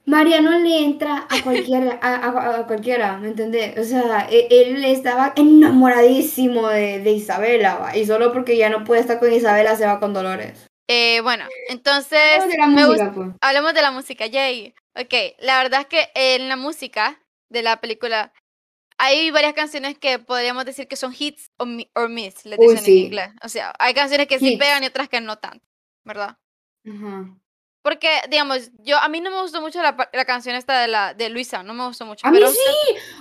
[0.05, 3.77] Mariano le entra a cualquiera, a, a- a cualquiera, ¿me entendés?
[3.77, 7.95] O sea, e- él estaba enamoradísimo de, de Isabela, ¿va?
[7.97, 10.67] y solo porque ya no puede estar con Isabela se va con Dolores.
[10.89, 13.29] Eh, bueno, entonces Hablemos de la música, pues.
[13.41, 14.73] hablemos de la música, yay.
[14.95, 18.33] Ok, la verdad es que en la música de la película
[18.97, 22.91] hay varias canciones que podríamos decir que son hits o, mi- miss, les dicen sí.
[22.99, 23.29] en inglés.
[23.43, 25.65] O sea, hay canciones que sí pegan y otras que no tanto,
[26.03, 26.37] ¿verdad?
[26.85, 27.35] Ajá.
[27.83, 31.13] Porque, digamos, yo a mí no me gustó mucho la, la canción esta de la
[31.13, 32.25] de Luisa, no me gustó mucho.
[32.25, 32.57] A mí pero sí.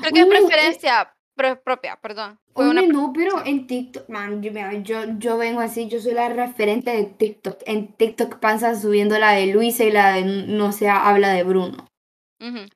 [0.01, 2.38] creo que es Uy, preferencia pro- propia, perdón.
[2.55, 6.12] Fue una Oye, no, pero en TikTok, man, yo, yo, yo vengo así, yo soy
[6.12, 7.61] la referente de TikTok.
[7.66, 11.88] En TikTok pasa subiendo la de Luisa y la de No se habla de Bruno.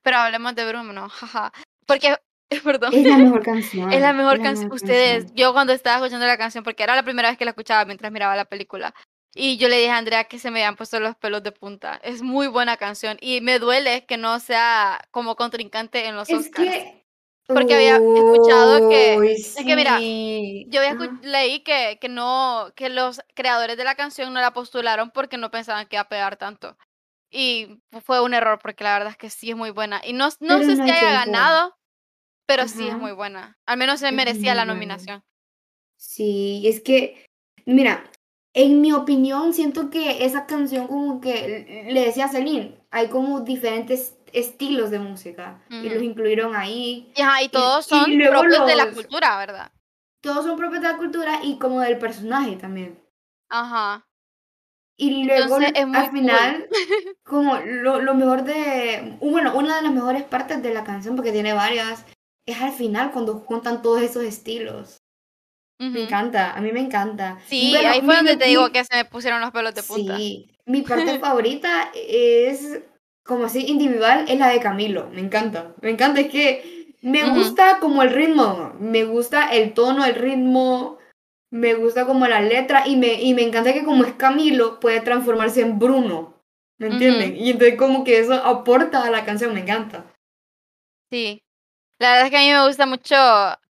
[0.03, 1.53] Pero hablemos de Bruno, jaja.
[1.87, 2.16] Porque,
[2.64, 2.94] perdón.
[2.94, 3.92] Es la mejor canción.
[3.92, 4.72] Es la mejor canción.
[4.72, 5.37] Ustedes, canción.
[5.37, 8.11] yo cuando estaba escuchando la canción, porque era la primera vez que la escuchaba mientras
[8.11, 8.94] miraba la película,
[9.37, 12.01] y yo le dije a Andrea que se me habían puesto los pelos de punta.
[12.03, 16.37] Es muy buena canción y me duele que no sea como contrincante en los Es
[16.49, 16.68] Oscars.
[16.68, 17.07] que.
[17.46, 20.66] Porque había escuchado que- Uy, es que mira, sí.
[20.68, 25.12] Yo había leí que, que no, que los creadores de la canción no la postularon
[25.12, 26.77] porque no pensaban que iba a pegar tanto.
[27.31, 30.01] Y fue un error porque la verdad es que sí es muy buena.
[30.05, 31.77] Y no, no Pero sé no si hay haya ganado,
[32.46, 33.59] pero sí es muy buena.
[33.66, 35.22] Al menos se merecía la nominación.
[35.96, 37.27] Sí, es que,
[37.64, 38.11] mira,
[38.57, 43.40] en mi opinión, siento que esa canción como que le decía a Celine, hay como
[43.40, 47.12] diferentes estilos de música y los incluyeron ahí.
[47.14, 49.71] Y, ajá, y todos y son propios de la cultura, ¿verdad?
[50.23, 52.99] Todos son propios de la cultura y como del personaje también.
[53.51, 54.09] Ajá.
[54.97, 56.19] Y luego Entonces, al cool.
[56.19, 56.69] final,
[57.25, 61.31] como lo, lo mejor de, bueno, una de las mejores partes de la canción, porque
[61.31, 62.07] tiene varias,
[62.47, 64.97] es al final cuando juntan todos esos estilos.
[65.79, 67.39] Me encanta, a mí me encanta.
[67.47, 69.75] Sí, Bueno, ahí fue mi- donde mi- te digo que se me pusieron los pelos
[69.75, 70.17] de punta.
[70.17, 72.81] Sí, mi parte favorita es,
[73.25, 75.11] como así individual, es la de Camilo.
[75.12, 80.05] Me encanta, me encanta, es que me gusta como el ritmo, me gusta el tono,
[80.07, 80.97] el ritmo,
[81.51, 85.01] me gusta como la letra y me, y me encanta que como es Camilo puede
[85.03, 86.43] transformarse en Bruno,
[86.79, 87.37] ¿me entienden?
[87.37, 90.05] Y entonces como que eso aporta a la canción, me encanta.
[91.11, 91.43] Sí.
[91.99, 93.15] La verdad es que a mí me gusta mucho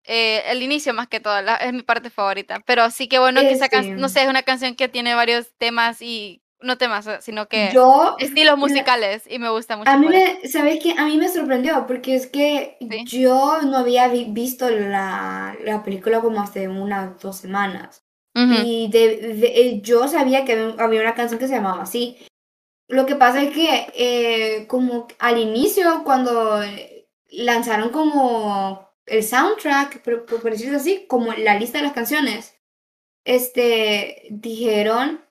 [0.07, 2.63] eh, el inicio más que todo, la- es mi parte favorita.
[2.67, 5.53] Pero sí que bueno que esa canción, no sé, es una canción que tiene varios
[5.59, 9.91] temas y, no temas, eh, sino que Yo estilos musicales y me gusta mucho.
[9.91, 10.95] A mí me, ¿sabes qué?
[10.97, 13.05] A mí me sorprendió porque es que Sí.
[13.21, 18.03] yo no había vi- visto la, la película como hace unas dos semanas.
[18.39, 22.19] Y de, de- eh, yo sabía que había- una canción que se llamaba así.
[22.89, 30.03] Lo que pasa es que eh, como al inicio, cuando eh, lanzaron como el soundtrack,
[30.03, 32.59] por, por decirlo así, como la lista de las canciones,
[33.25, 35.25] este, dijeron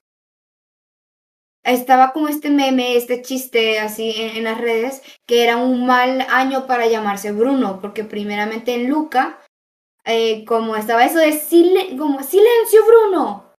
[1.64, 6.26] estaba como este meme, este chiste así en, en las redes, que era un mal
[6.30, 9.42] año para llamarse Bruno, porque primeramente en Luca,
[10.06, 13.54] eh, como estaba eso de silen- como silencio Bruno,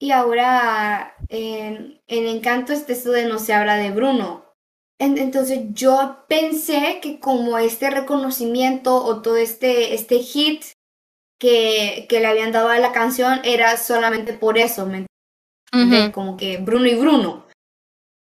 [0.00, 4.45] y ahora en, en Encanto este eso de no se habla de Bruno.
[4.98, 10.64] En- entonces yo pensé que como este reconocimiento o todo este, este hit
[11.38, 15.06] que, que le habían dado a la canción era solamente por eso, ¿me
[15.72, 16.12] de ujú.
[16.12, 17.46] como que Bruno y Bruno.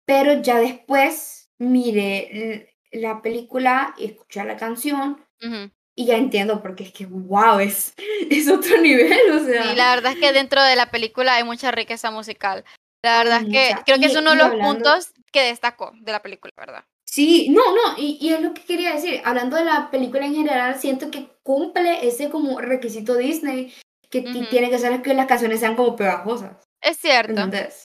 [0.06, 5.72] Pero ya después miré la película y escuché la canción Ujú.
[5.96, 7.94] y ya entiendo porque es que, wow, es,
[8.30, 9.64] es otro nivel, o sea.
[9.64, 12.64] Sí, la verdad es que dentro de la película hay mucha riqueza musical.
[13.04, 13.84] La verdad es que mucha.
[13.84, 16.84] creo que Y- es uno de los hablando- puntos que destacó de la película, ¿verdad?
[17.06, 19.22] Sí, no, no, y, y es lo que quería decir.
[19.24, 23.72] Hablando de la película en general, siento que cumple ese como requisito Disney
[24.10, 26.56] que tiene que ser que las canciones sean como pegajosas.
[26.82, 27.32] Es cierto.
[27.34, 27.84] ¿Entendés?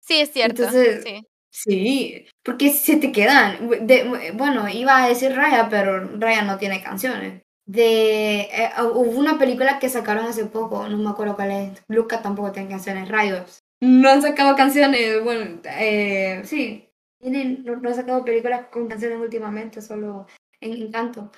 [0.00, 0.62] Sí, es cierto.
[0.64, 1.26] Entonces, sí.
[1.52, 3.68] Sí, porque se te quedan.
[3.86, 7.42] De- bueno, iba a decir Raya, pero Raya no tiene canciones.
[7.66, 11.82] De, eh, hubo una película que sacaron hace poco, no me acuerdo cuál es.
[11.88, 13.60] Luca tampoco tiene canciones, Rayos.
[13.80, 19.18] No han sacado canciones, bueno, eh, sí, tienen, no, no han sacado películas con canciones
[19.18, 20.26] últimamente, solo
[20.60, 21.30] en Encanto.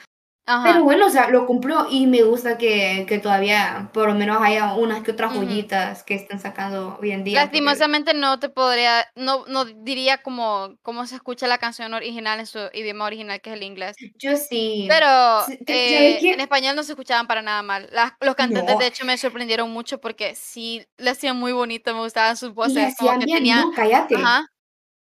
[0.45, 4.39] Pero bueno, o sea, lo cumplió y me gusta que, que, todavía por lo menos
[4.41, 7.43] haya unas que otras joyitas que estén sacando hoy en día.
[7.43, 12.47] Lastimosamente no te podría, no, no diría como cómo se escucha la canción original en
[12.47, 13.97] su idioma original, que es el inglés.
[14.19, 14.87] Yo sí.
[14.89, 17.89] Pero eh, en español no se escuchaban para nada mal.
[18.21, 22.37] los cantantes de hecho me sorprendieron mucho porque sí le hacían muy bonito, me gustaban
[22.37, 22.77] sus voces.
[22.77, 23.61] Y hacían bien, tenían...
[23.61, 24.17] no, cállate.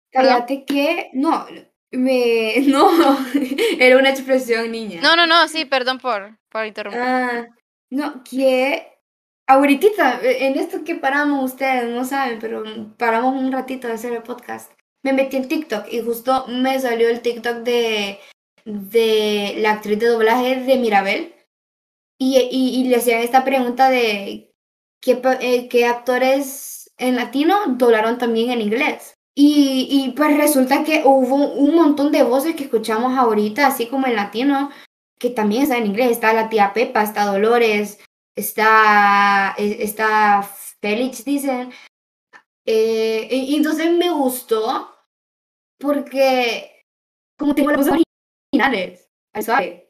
[0.10, 1.46] Cállate que, no,
[1.92, 2.56] me.
[2.68, 2.90] No,
[3.80, 5.02] era una expresión niña.
[5.02, 7.02] No, no, no, sí, perdón por, por interrumpir.
[7.02, 7.48] Ah,
[7.90, 8.94] no, que.
[9.50, 12.64] Ahorita, en esto que paramos, ustedes no saben, pero
[12.98, 14.74] paramos un ratito de hacer el podcast.
[15.04, 18.20] Me metí en TikTok y justo me salió el TikTok de,
[18.66, 21.34] de la actriz de doblaje de Mirabel.
[22.20, 24.54] Y, y, le hacían esta pregunta de
[25.00, 29.16] qué, eh, qué actores en latino doblaron también en inglés.
[29.40, 34.08] Y, y, pues resulta que hubo un montón de voces que escuchamos ahorita, así como
[34.08, 34.72] en latino,
[35.20, 36.10] que también está en inglés.
[36.10, 38.00] Está la tía Pepa, está Dolores,
[38.36, 40.42] está, e, está
[40.82, 41.72] Félix, dicen.
[42.66, 44.92] Eh, y, entonces me gustó
[45.80, 46.88] porque
[47.38, 48.04] como tengo las voces
[48.52, 49.08] originales,
[49.40, 49.84] ¿sabes?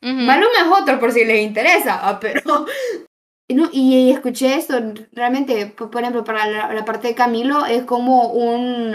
[0.00, 2.64] Malo me otro por si les interesa, ah, pero
[3.54, 4.74] no, y escuché esto,
[5.12, 8.94] realmente, por ejemplo, para la, parte de Camilo es como un,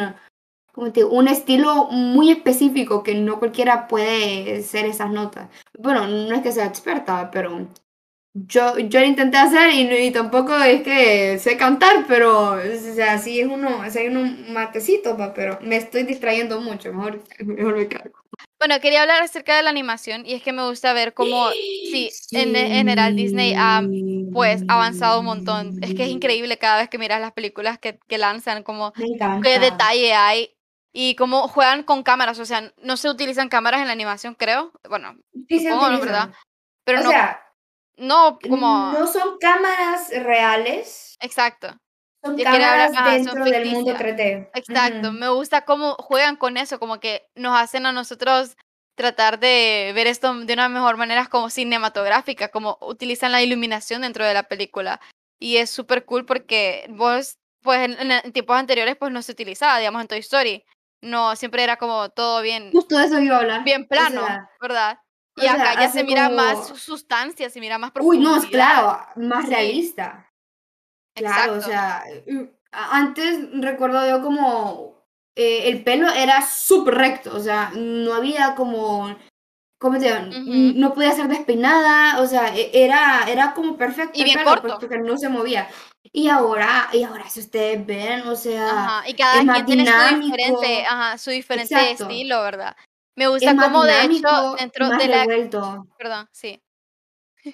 [0.72, 5.50] como un estilo muy específico que no cualquiera puede ser esas notas.
[5.80, 7.68] Bueno, no es que sea experta, pero
[8.34, 13.40] yo, yo lo intenté hacer y, tampoco es que sé cantar, pero o sea, sí
[13.40, 17.88] es uno, o sea, hay un matecito, pero me estoy distrayendo mucho, mejor, mejor me
[17.88, 18.20] cargo.
[18.66, 22.10] Bueno, quería hablar acerca de la animación y es que me gusta ver cómo, sí,
[22.32, 23.84] en general Disney ha
[24.32, 25.84] pues avanzado un montón.
[25.84, 28.94] Es que es increíble cada vez que miras las películas que, que lanzan, como
[29.44, 30.56] qué detalle hay
[30.94, 32.40] y cómo juegan con cámaras.
[32.40, 34.72] O sea, no se utilizan cámaras en la animación, creo.
[34.88, 35.18] Bueno,
[35.50, 36.34] sí se ¿verdad?
[36.86, 37.44] Pero no, sea,
[37.98, 38.94] no como...
[38.94, 41.18] No son cámaras reales.
[41.20, 41.76] Exacto.
[42.24, 44.50] Son cámaras dentro del mundo 3D.
[44.54, 48.56] Exacto, me gusta cómo juegan con eso, como que nos hacen a nosotros
[48.96, 54.26] tratar de ver esto de una mejor manera como cinematográfica, como utilizan la iluminación dentro
[54.26, 55.02] de la película.
[55.40, 60.02] Y es súper cool porque vos, pues en, tiempos anteriores, pues no se utilizaba, digamos,
[60.02, 60.64] en Toy Story.
[61.02, 62.72] No, siempre era como todo bien.
[62.72, 63.64] Justo eso iba a hablar.
[63.66, 64.26] Bien plano,
[64.62, 64.98] ¿verdad?
[65.36, 68.32] Y acá ya se mira más sustancia, se mira más profundidad.
[68.32, 70.30] Uy, no, claro, más realista.
[71.16, 72.04] Claro, o sea,
[72.72, 75.06] antes recuerdo yo como
[75.36, 79.16] eh, el pelo era súper recto, o sea, no había como,
[79.80, 80.30] ¿cómo se llama?
[80.46, 84.98] No podía ser despeinada, o sea, e, era, era como perfecto y bien pues, porque
[84.98, 85.70] no se movía.
[86.12, 90.20] Y ahora, y ahora si ustedes ven, o sea, ajá, y cada quien tiene su
[90.20, 92.76] diferente, ajá, su diferente estilo, ¿verdad?
[93.16, 95.26] Me gusta como de hecho dentro de la
[95.98, 96.62] Perdón, sí.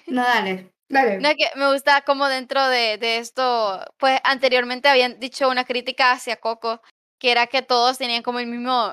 [0.06, 0.72] No, dale.
[0.90, 6.12] No, que me gusta como dentro de, de, esto, pues anteriormente habían dicho una crítica
[6.12, 6.82] hacia Coco,
[7.18, 8.92] que era que todos tenían como el mismo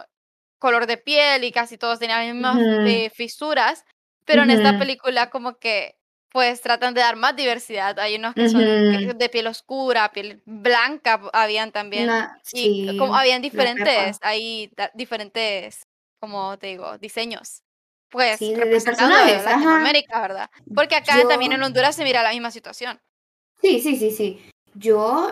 [0.60, 3.84] color de piel y casi todos tenían las mismas eh, fisuras,
[4.26, 5.96] pero en esta película como que
[6.32, 7.98] pues tratan de dar más diversidad.
[8.00, 12.10] Hay unos que son de piel oscura, piel blanca, habían también.
[12.54, 15.88] y como habían diferentes, hay diferentes,
[16.20, 17.64] como te digo, diseños
[18.10, 20.50] pues sí, de personajes, Latinoamérica, ¿verdad?
[20.74, 23.00] Porque acá también en Honduras se mira la misma situación.
[23.62, 24.42] Sí, sí, sí, sí.
[24.76, 25.30] Yo,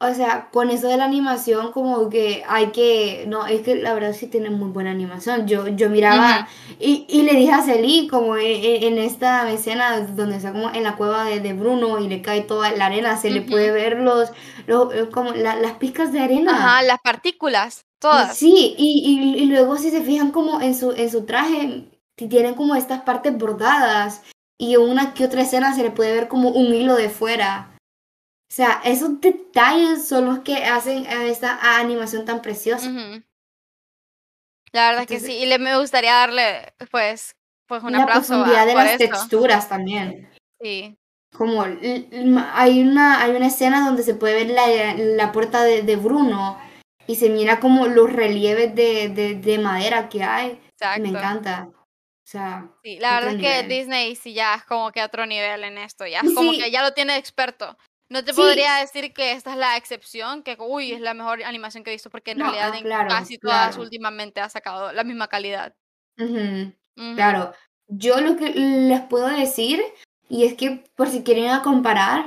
[0.00, 3.94] o sea, con eso de la animación, como que hay que, no, es que la
[3.94, 5.46] verdad sí tiene muy buena animación.
[5.46, 6.48] Yo, yo miraba
[6.80, 10.96] y, y, le dije a Celi, como en, esta escena donde está como en la
[10.96, 14.32] cueva de, de, Bruno y le cae toda la arena, se le puede ver los,
[14.66, 16.52] los como las pizcas de arena.
[16.52, 17.87] Ajá, las partículas.
[17.98, 18.36] Todas.
[18.36, 22.76] Sí, y, y, luego si se fijan como en su, en su traje, tienen como
[22.76, 24.22] estas partes bordadas
[24.56, 27.76] y en una que otra escena se le puede ver como un hilo de fuera.
[28.50, 32.90] O sea, esos detalles son los que hacen a esta animación tan preciosa.
[34.72, 37.36] La verdad que sí, y le, me gustaría darle, pues,
[37.66, 38.32] pues un la aplauso.
[38.32, 40.30] La profundidad de las texturas también.
[40.60, 40.96] Sí.
[41.36, 45.96] Como hay una, hay una escena donde se puede ver la, la puerta de, de
[45.96, 46.58] Bruno
[47.08, 50.60] y se mira como los relieves de, de, de madera que hay.
[50.72, 51.02] Exacto.
[51.02, 51.68] Me encanta.
[51.72, 55.64] O sea, sí, la verdad es que Disney sí ya es como que otro nivel
[55.64, 57.78] en esto, ya es como que ya lo tiene experto.
[58.10, 61.82] No te podría decir que esta es la excepción, que uy, es la mejor animación
[61.82, 65.28] que he visto, porque en realidad ah, en casi todas últimamente ha sacado la misma
[65.28, 65.74] calidad.
[67.14, 67.54] Claro,
[67.86, 69.82] yo lo que les puedo decir,
[70.28, 72.26] y es que por si quieren comparar,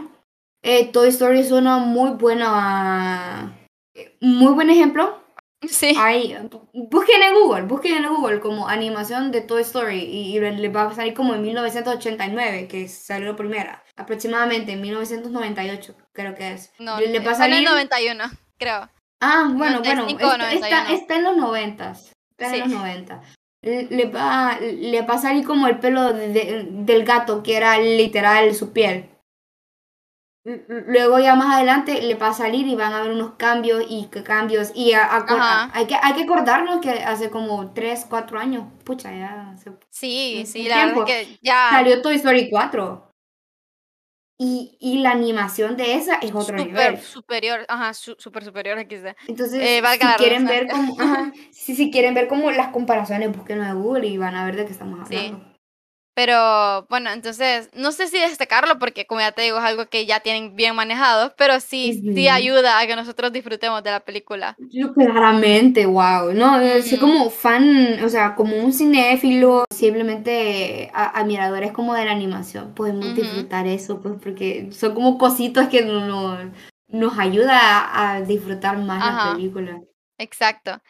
[0.64, 3.56] eh, Toy Story es una muy buena
[4.22, 5.20] muy buen ejemplo
[5.70, 5.94] Sí.
[5.96, 6.36] Hay,
[6.74, 10.88] busquen en Google, busquen en Google como animación de Toy Story y, y les va
[10.88, 16.74] a salir como en 1989, que salió la primera, aproximadamente en 1998, creo que es.
[16.80, 18.24] No, Le- le va a en salir- 91,
[18.58, 18.90] creo.
[19.22, 20.96] Ah, bueno, bueno, 95 o está, está, 91.
[21.00, 22.56] está en los 90, está Sí.
[22.56, 23.22] en los 90.
[23.62, 28.56] Le va, le va a salir como el pelo de- del gato, que era literal
[28.56, 29.10] su piel.
[30.44, 34.08] Luego ya más adelante le va a salir y van a haber unos cambios y
[34.24, 34.72] cambios.
[34.74, 39.12] Y a- a- hay, que, hay que acordarnos que hace como 3, 4 años, pucha,
[39.12, 43.08] ya se- Sí, sí, la verdad es que ya salió Toy Story 4.
[44.44, 46.98] Y, y la animación de esa es otro super nivel.
[47.00, 49.16] superior, ajá, su- super superior XD.
[49.28, 53.64] Entonces, Eh, si quieren ver como, ajá, si, si quieren ver como las comparaciones, búsquenlo
[53.66, 55.36] en Google y van a ver de qué estamos Sí.
[56.14, 60.06] Pero bueno, entonces, no sé si destacarlo porque como ya te digo, es algo que
[60.06, 64.58] ya tienen bien manejado, pero sí, sí ayuda a que nosotros disfrutemos de la película.
[64.72, 71.72] Yo claramente, wow, no, eh, soy como fan, o sea, como un cinéfilo, simplemente admiradores
[71.72, 76.38] como de la animación, podemos disfrutar eso, pues, porque son como cositas que no-
[76.90, 79.80] nos ayuda a, disfrutar más la película.
[80.18, 80.82] Exacto.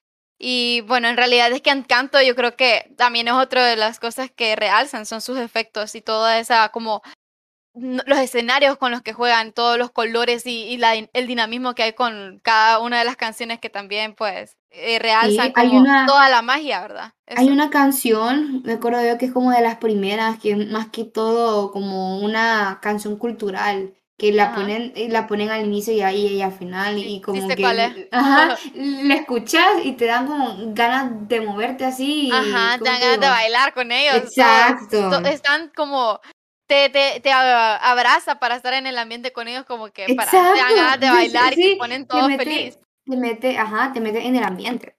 [0.44, 4.00] Y bueno, en realidad es que Encanto yo creo que también es otra de las
[4.00, 7.04] cosas que realzan, son sus efectos y toda esa como
[7.74, 11.74] los escenarios con los que juegan, todos los colores y, y la din- el dinamismo
[11.74, 15.80] que hay con cada una de las canciones que también pues eh, realzan hay como
[15.82, 17.14] una- toda la magia, ¿verdad?
[17.28, 20.90] Hay una canción, me acuerdo yo que es como de las primeras, que es más
[20.90, 24.56] que todo como una canción cultural, que la Ajá.
[24.56, 27.80] ponen, y la ponen al inicio y ahí y al final, y como que, cuál
[27.80, 28.08] es.
[28.12, 33.02] ajá, la escuchas y te dan como ganas de moverte así, Ajá, te ¿cómo dan
[33.02, 34.14] ganas de bailar con ellos.
[34.14, 35.10] todos- Exacto.
[35.24, 36.20] to- están como,
[36.68, 40.38] te, te, te abraza para estar en el ambiente con ellos, como que para, te
[40.38, 42.80] dan Exacto, ganas de sí, bailar y te ponen te todo mete- feliz.
[43.04, 44.96] Te mete, ajá, te mete en el ambiente.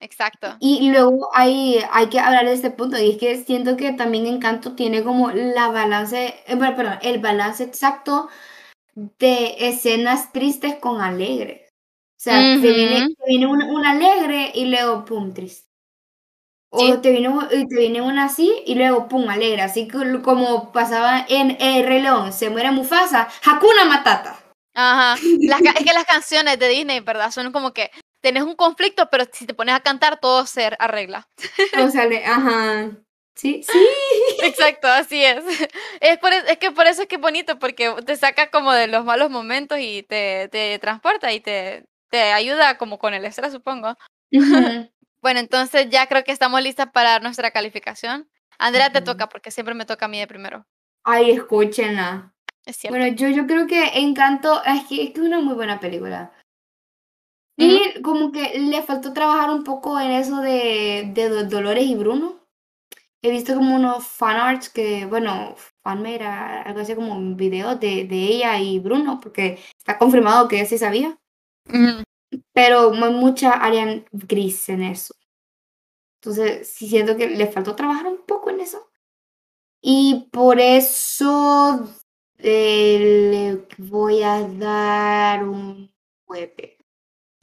[0.00, 0.56] Exacto.
[0.58, 4.26] Y luego hay, hay que hablar de este punto, y es que siento que también
[4.26, 8.28] Encanto tiene como la balance, eh, bueno, perdón, el balance exacto
[8.94, 11.68] de escenas tristes con alegres.
[11.70, 15.68] O sea, te viene, te viene una, una alegre y luego pum, triste.
[16.70, 16.94] O Sí.
[17.02, 17.28] te viene,
[17.68, 19.62] te viene una así y luego pum, alegre.
[19.62, 24.38] Así que como pasaba en El Rey León, se muere Mufasa, Hakuna Matata.
[24.74, 25.20] Ajá.
[25.40, 27.30] Las, es que las canciones de Disney, ¿verdad?
[27.30, 27.90] Son como que
[28.20, 31.28] tenés un conflicto, pero si te pones a cantar, todo se arregla.
[31.78, 32.90] O sea, ajá.
[33.34, 33.86] Sí, sí.
[34.42, 35.44] Exacto, así es.
[36.00, 38.86] Es, por, es que por eso es que es bonito, porque te saca como de
[38.88, 43.52] los malos momentos y te, te transporta y te, te ayuda como con el estrés,
[43.52, 43.96] supongo.
[45.22, 48.28] Bueno, entonces ya creo que estamos listas para nuestra calificación.
[48.58, 50.66] Andrea, te toca, porque siempre me toca a mí de primero.
[51.02, 52.34] Ay, escúchenla.
[52.66, 52.98] Es cierto.
[52.98, 56.34] Bueno, yo, yo creo que Encanto es que, es que es una muy buena película.
[57.56, 61.94] Y como que le faltó trabajar un poco en eso de, de Do- Dolores y
[61.94, 62.43] Bruno.
[63.24, 68.04] He visto como unos fanarts que, bueno, fanmade, a- algo así como un video de,
[68.04, 71.16] de ella y Bruno, porque está confirmado que sí sabía.
[71.66, 72.02] Ujú.
[72.52, 75.14] Pero hay mucha área gris en eso.
[76.20, 78.90] Entonces, sí siento que le faltó trabajar un poco en eso.
[79.80, 81.88] Y por eso
[82.36, 82.98] eh,
[83.66, 85.90] le voy a dar un
[86.28, 86.76] 9.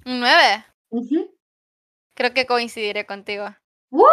[0.06, 0.64] Un 9.
[0.90, 1.36] Ujú.
[2.14, 3.46] Creo que coincidiré contigo.
[3.90, 4.06] ¡Woo!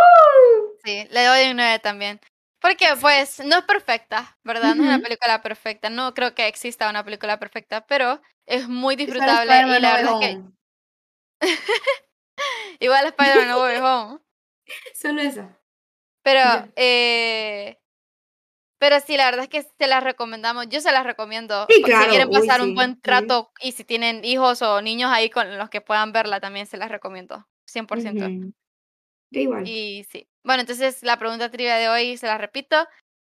[0.88, 2.18] Sí, le doy un 9 también.
[2.60, 4.74] Porque pues no es perfecta, ¿verdad?
[4.74, 5.90] No es una película perfecta.
[5.90, 10.28] No creo que exista una película perfecta, pero es muy disfrutable y la verdad es
[10.28, 10.42] que
[12.80, 14.20] igual Spider-Man No Way Home.
[14.94, 15.60] Solo esa.
[16.22, 17.78] Pero, eh,
[18.80, 20.68] pero sí, la verdad es que se las recomendamos.
[20.70, 21.66] Yo se las recomiendo.
[21.68, 23.00] Sí, claro, Si quieren uy, pasar un buen sí.
[23.02, 26.78] trato y si tienen hijos o niños ahí con los que puedan verla, también se
[26.78, 27.46] las recomiendo.
[27.66, 28.24] 100%.
[28.26, 28.52] Ujú.
[29.30, 29.68] Yo igual.
[29.68, 30.26] Y sí.
[30.48, 32.74] Bueno, entonces la pregunta trivia de hoy se la repito.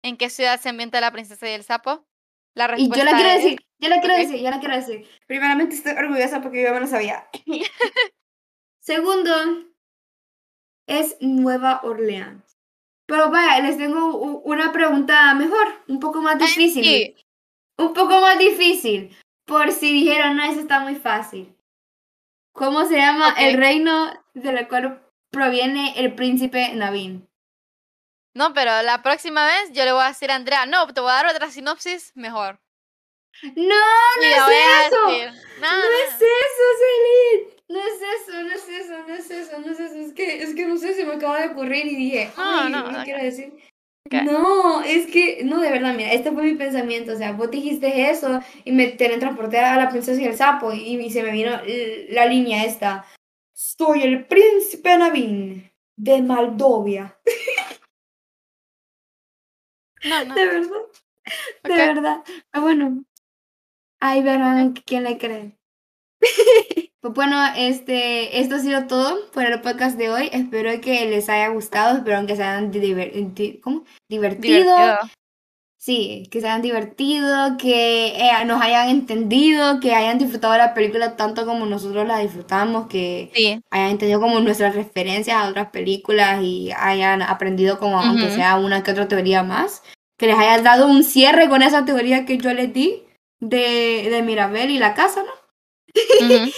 [0.02, 2.06] ¿En qué ciudad se ambienta la princesa y el sapo?
[2.54, 3.42] La Y yo respuesta la quiero es...
[3.44, 5.08] decir, yo la quiero decir, yo la quiero decir.
[5.26, 7.26] Primeramente estoy orgullosa porque yo me lo sabía.
[8.78, 9.34] Segundo,
[10.86, 12.58] es Nueva Orleans.
[13.06, 16.84] Pero vaya, les tengo una pregunta mejor, un poco más difícil.
[16.84, 17.16] sí.
[17.78, 19.16] Un poco más difícil.
[19.46, 21.56] Por si dijeron, no, eso está muy fácil.
[22.52, 25.03] ¿Cómo se llama el reino del cual
[25.34, 27.28] proviene el príncipe Naveen?
[28.36, 31.10] No, pero la próxima vez yo le voy a decir a Andrea, no, te voy
[31.10, 32.58] a dar otra sinopsis mejor.
[33.42, 34.36] No, no es
[34.86, 35.06] eso.
[35.06, 35.84] No nada.
[36.06, 37.54] es eso, Celine.
[37.68, 39.94] No es eso, no es eso, no es eso, no es eso.
[39.96, 42.72] Es que, es que no sé, se me acaba de ocurrir y dije, No, ay,
[42.72, 43.04] no, no, ok.
[43.04, 43.52] quiero decir.
[44.06, 44.22] Ok.
[44.22, 47.12] No, es que, no, de verdad, mira, este fue mi pensamiento.
[47.12, 50.96] O sea, vos dijiste eso y me teletransporté a la princesa y el sapo y,
[50.96, 51.58] y se me vino
[52.10, 53.06] la línea esta.
[53.54, 57.18] Soy el príncipe Navin de Moldovia.
[60.06, 60.34] No, no.
[60.34, 60.80] De verdad.
[61.62, 62.24] De verdad.
[62.52, 63.06] Ah, bueno.
[64.00, 65.58] Ahí verán quién le cree.
[67.04, 70.30] Pues bueno, este, esto ha sido todo por el podcast de hoy.
[70.32, 73.84] Espero que les haya gustado, espero que se hayan divertido.
[74.08, 74.74] Divertido.
[75.84, 81.14] Sí, que se hayan divertido, que eh, nos hayan entendido, que hayan disfrutado la película
[81.14, 83.60] tanto como nosotros la disfrutamos, que Sí.
[83.70, 88.34] hayan entendido como nuestras referencias a otras películas y hayan aprendido como aunque Ujú.
[88.34, 89.82] sea una que otra teoría más,
[90.16, 93.04] que les haya dado un cierre con esa teoría que yo les di
[93.40, 95.32] de, de Mirabel y la casa, ¿no?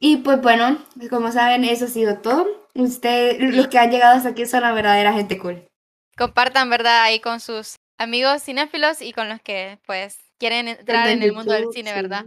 [0.00, 0.78] Y pues bueno,
[1.10, 2.48] como saben, eso ha sido todo.
[2.74, 5.64] Ustedes, los que han llegado hasta aquí son la verdadera gente cool.
[6.18, 7.04] Compartan, ¿verdad?
[7.04, 11.52] Ahí con sus amigos cinéfilos y con los que, pues, quieren entrar en el mundo
[11.52, 11.94] del cine, sí.
[11.96, 12.24] ¿verdad?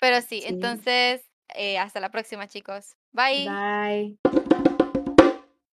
[0.00, 0.46] Pero sí, Sí.
[0.48, 1.22] entonces,
[1.54, 2.96] eh, hasta la próxima, chicos.
[3.12, 3.48] Bye.
[3.48, 4.41] Bye.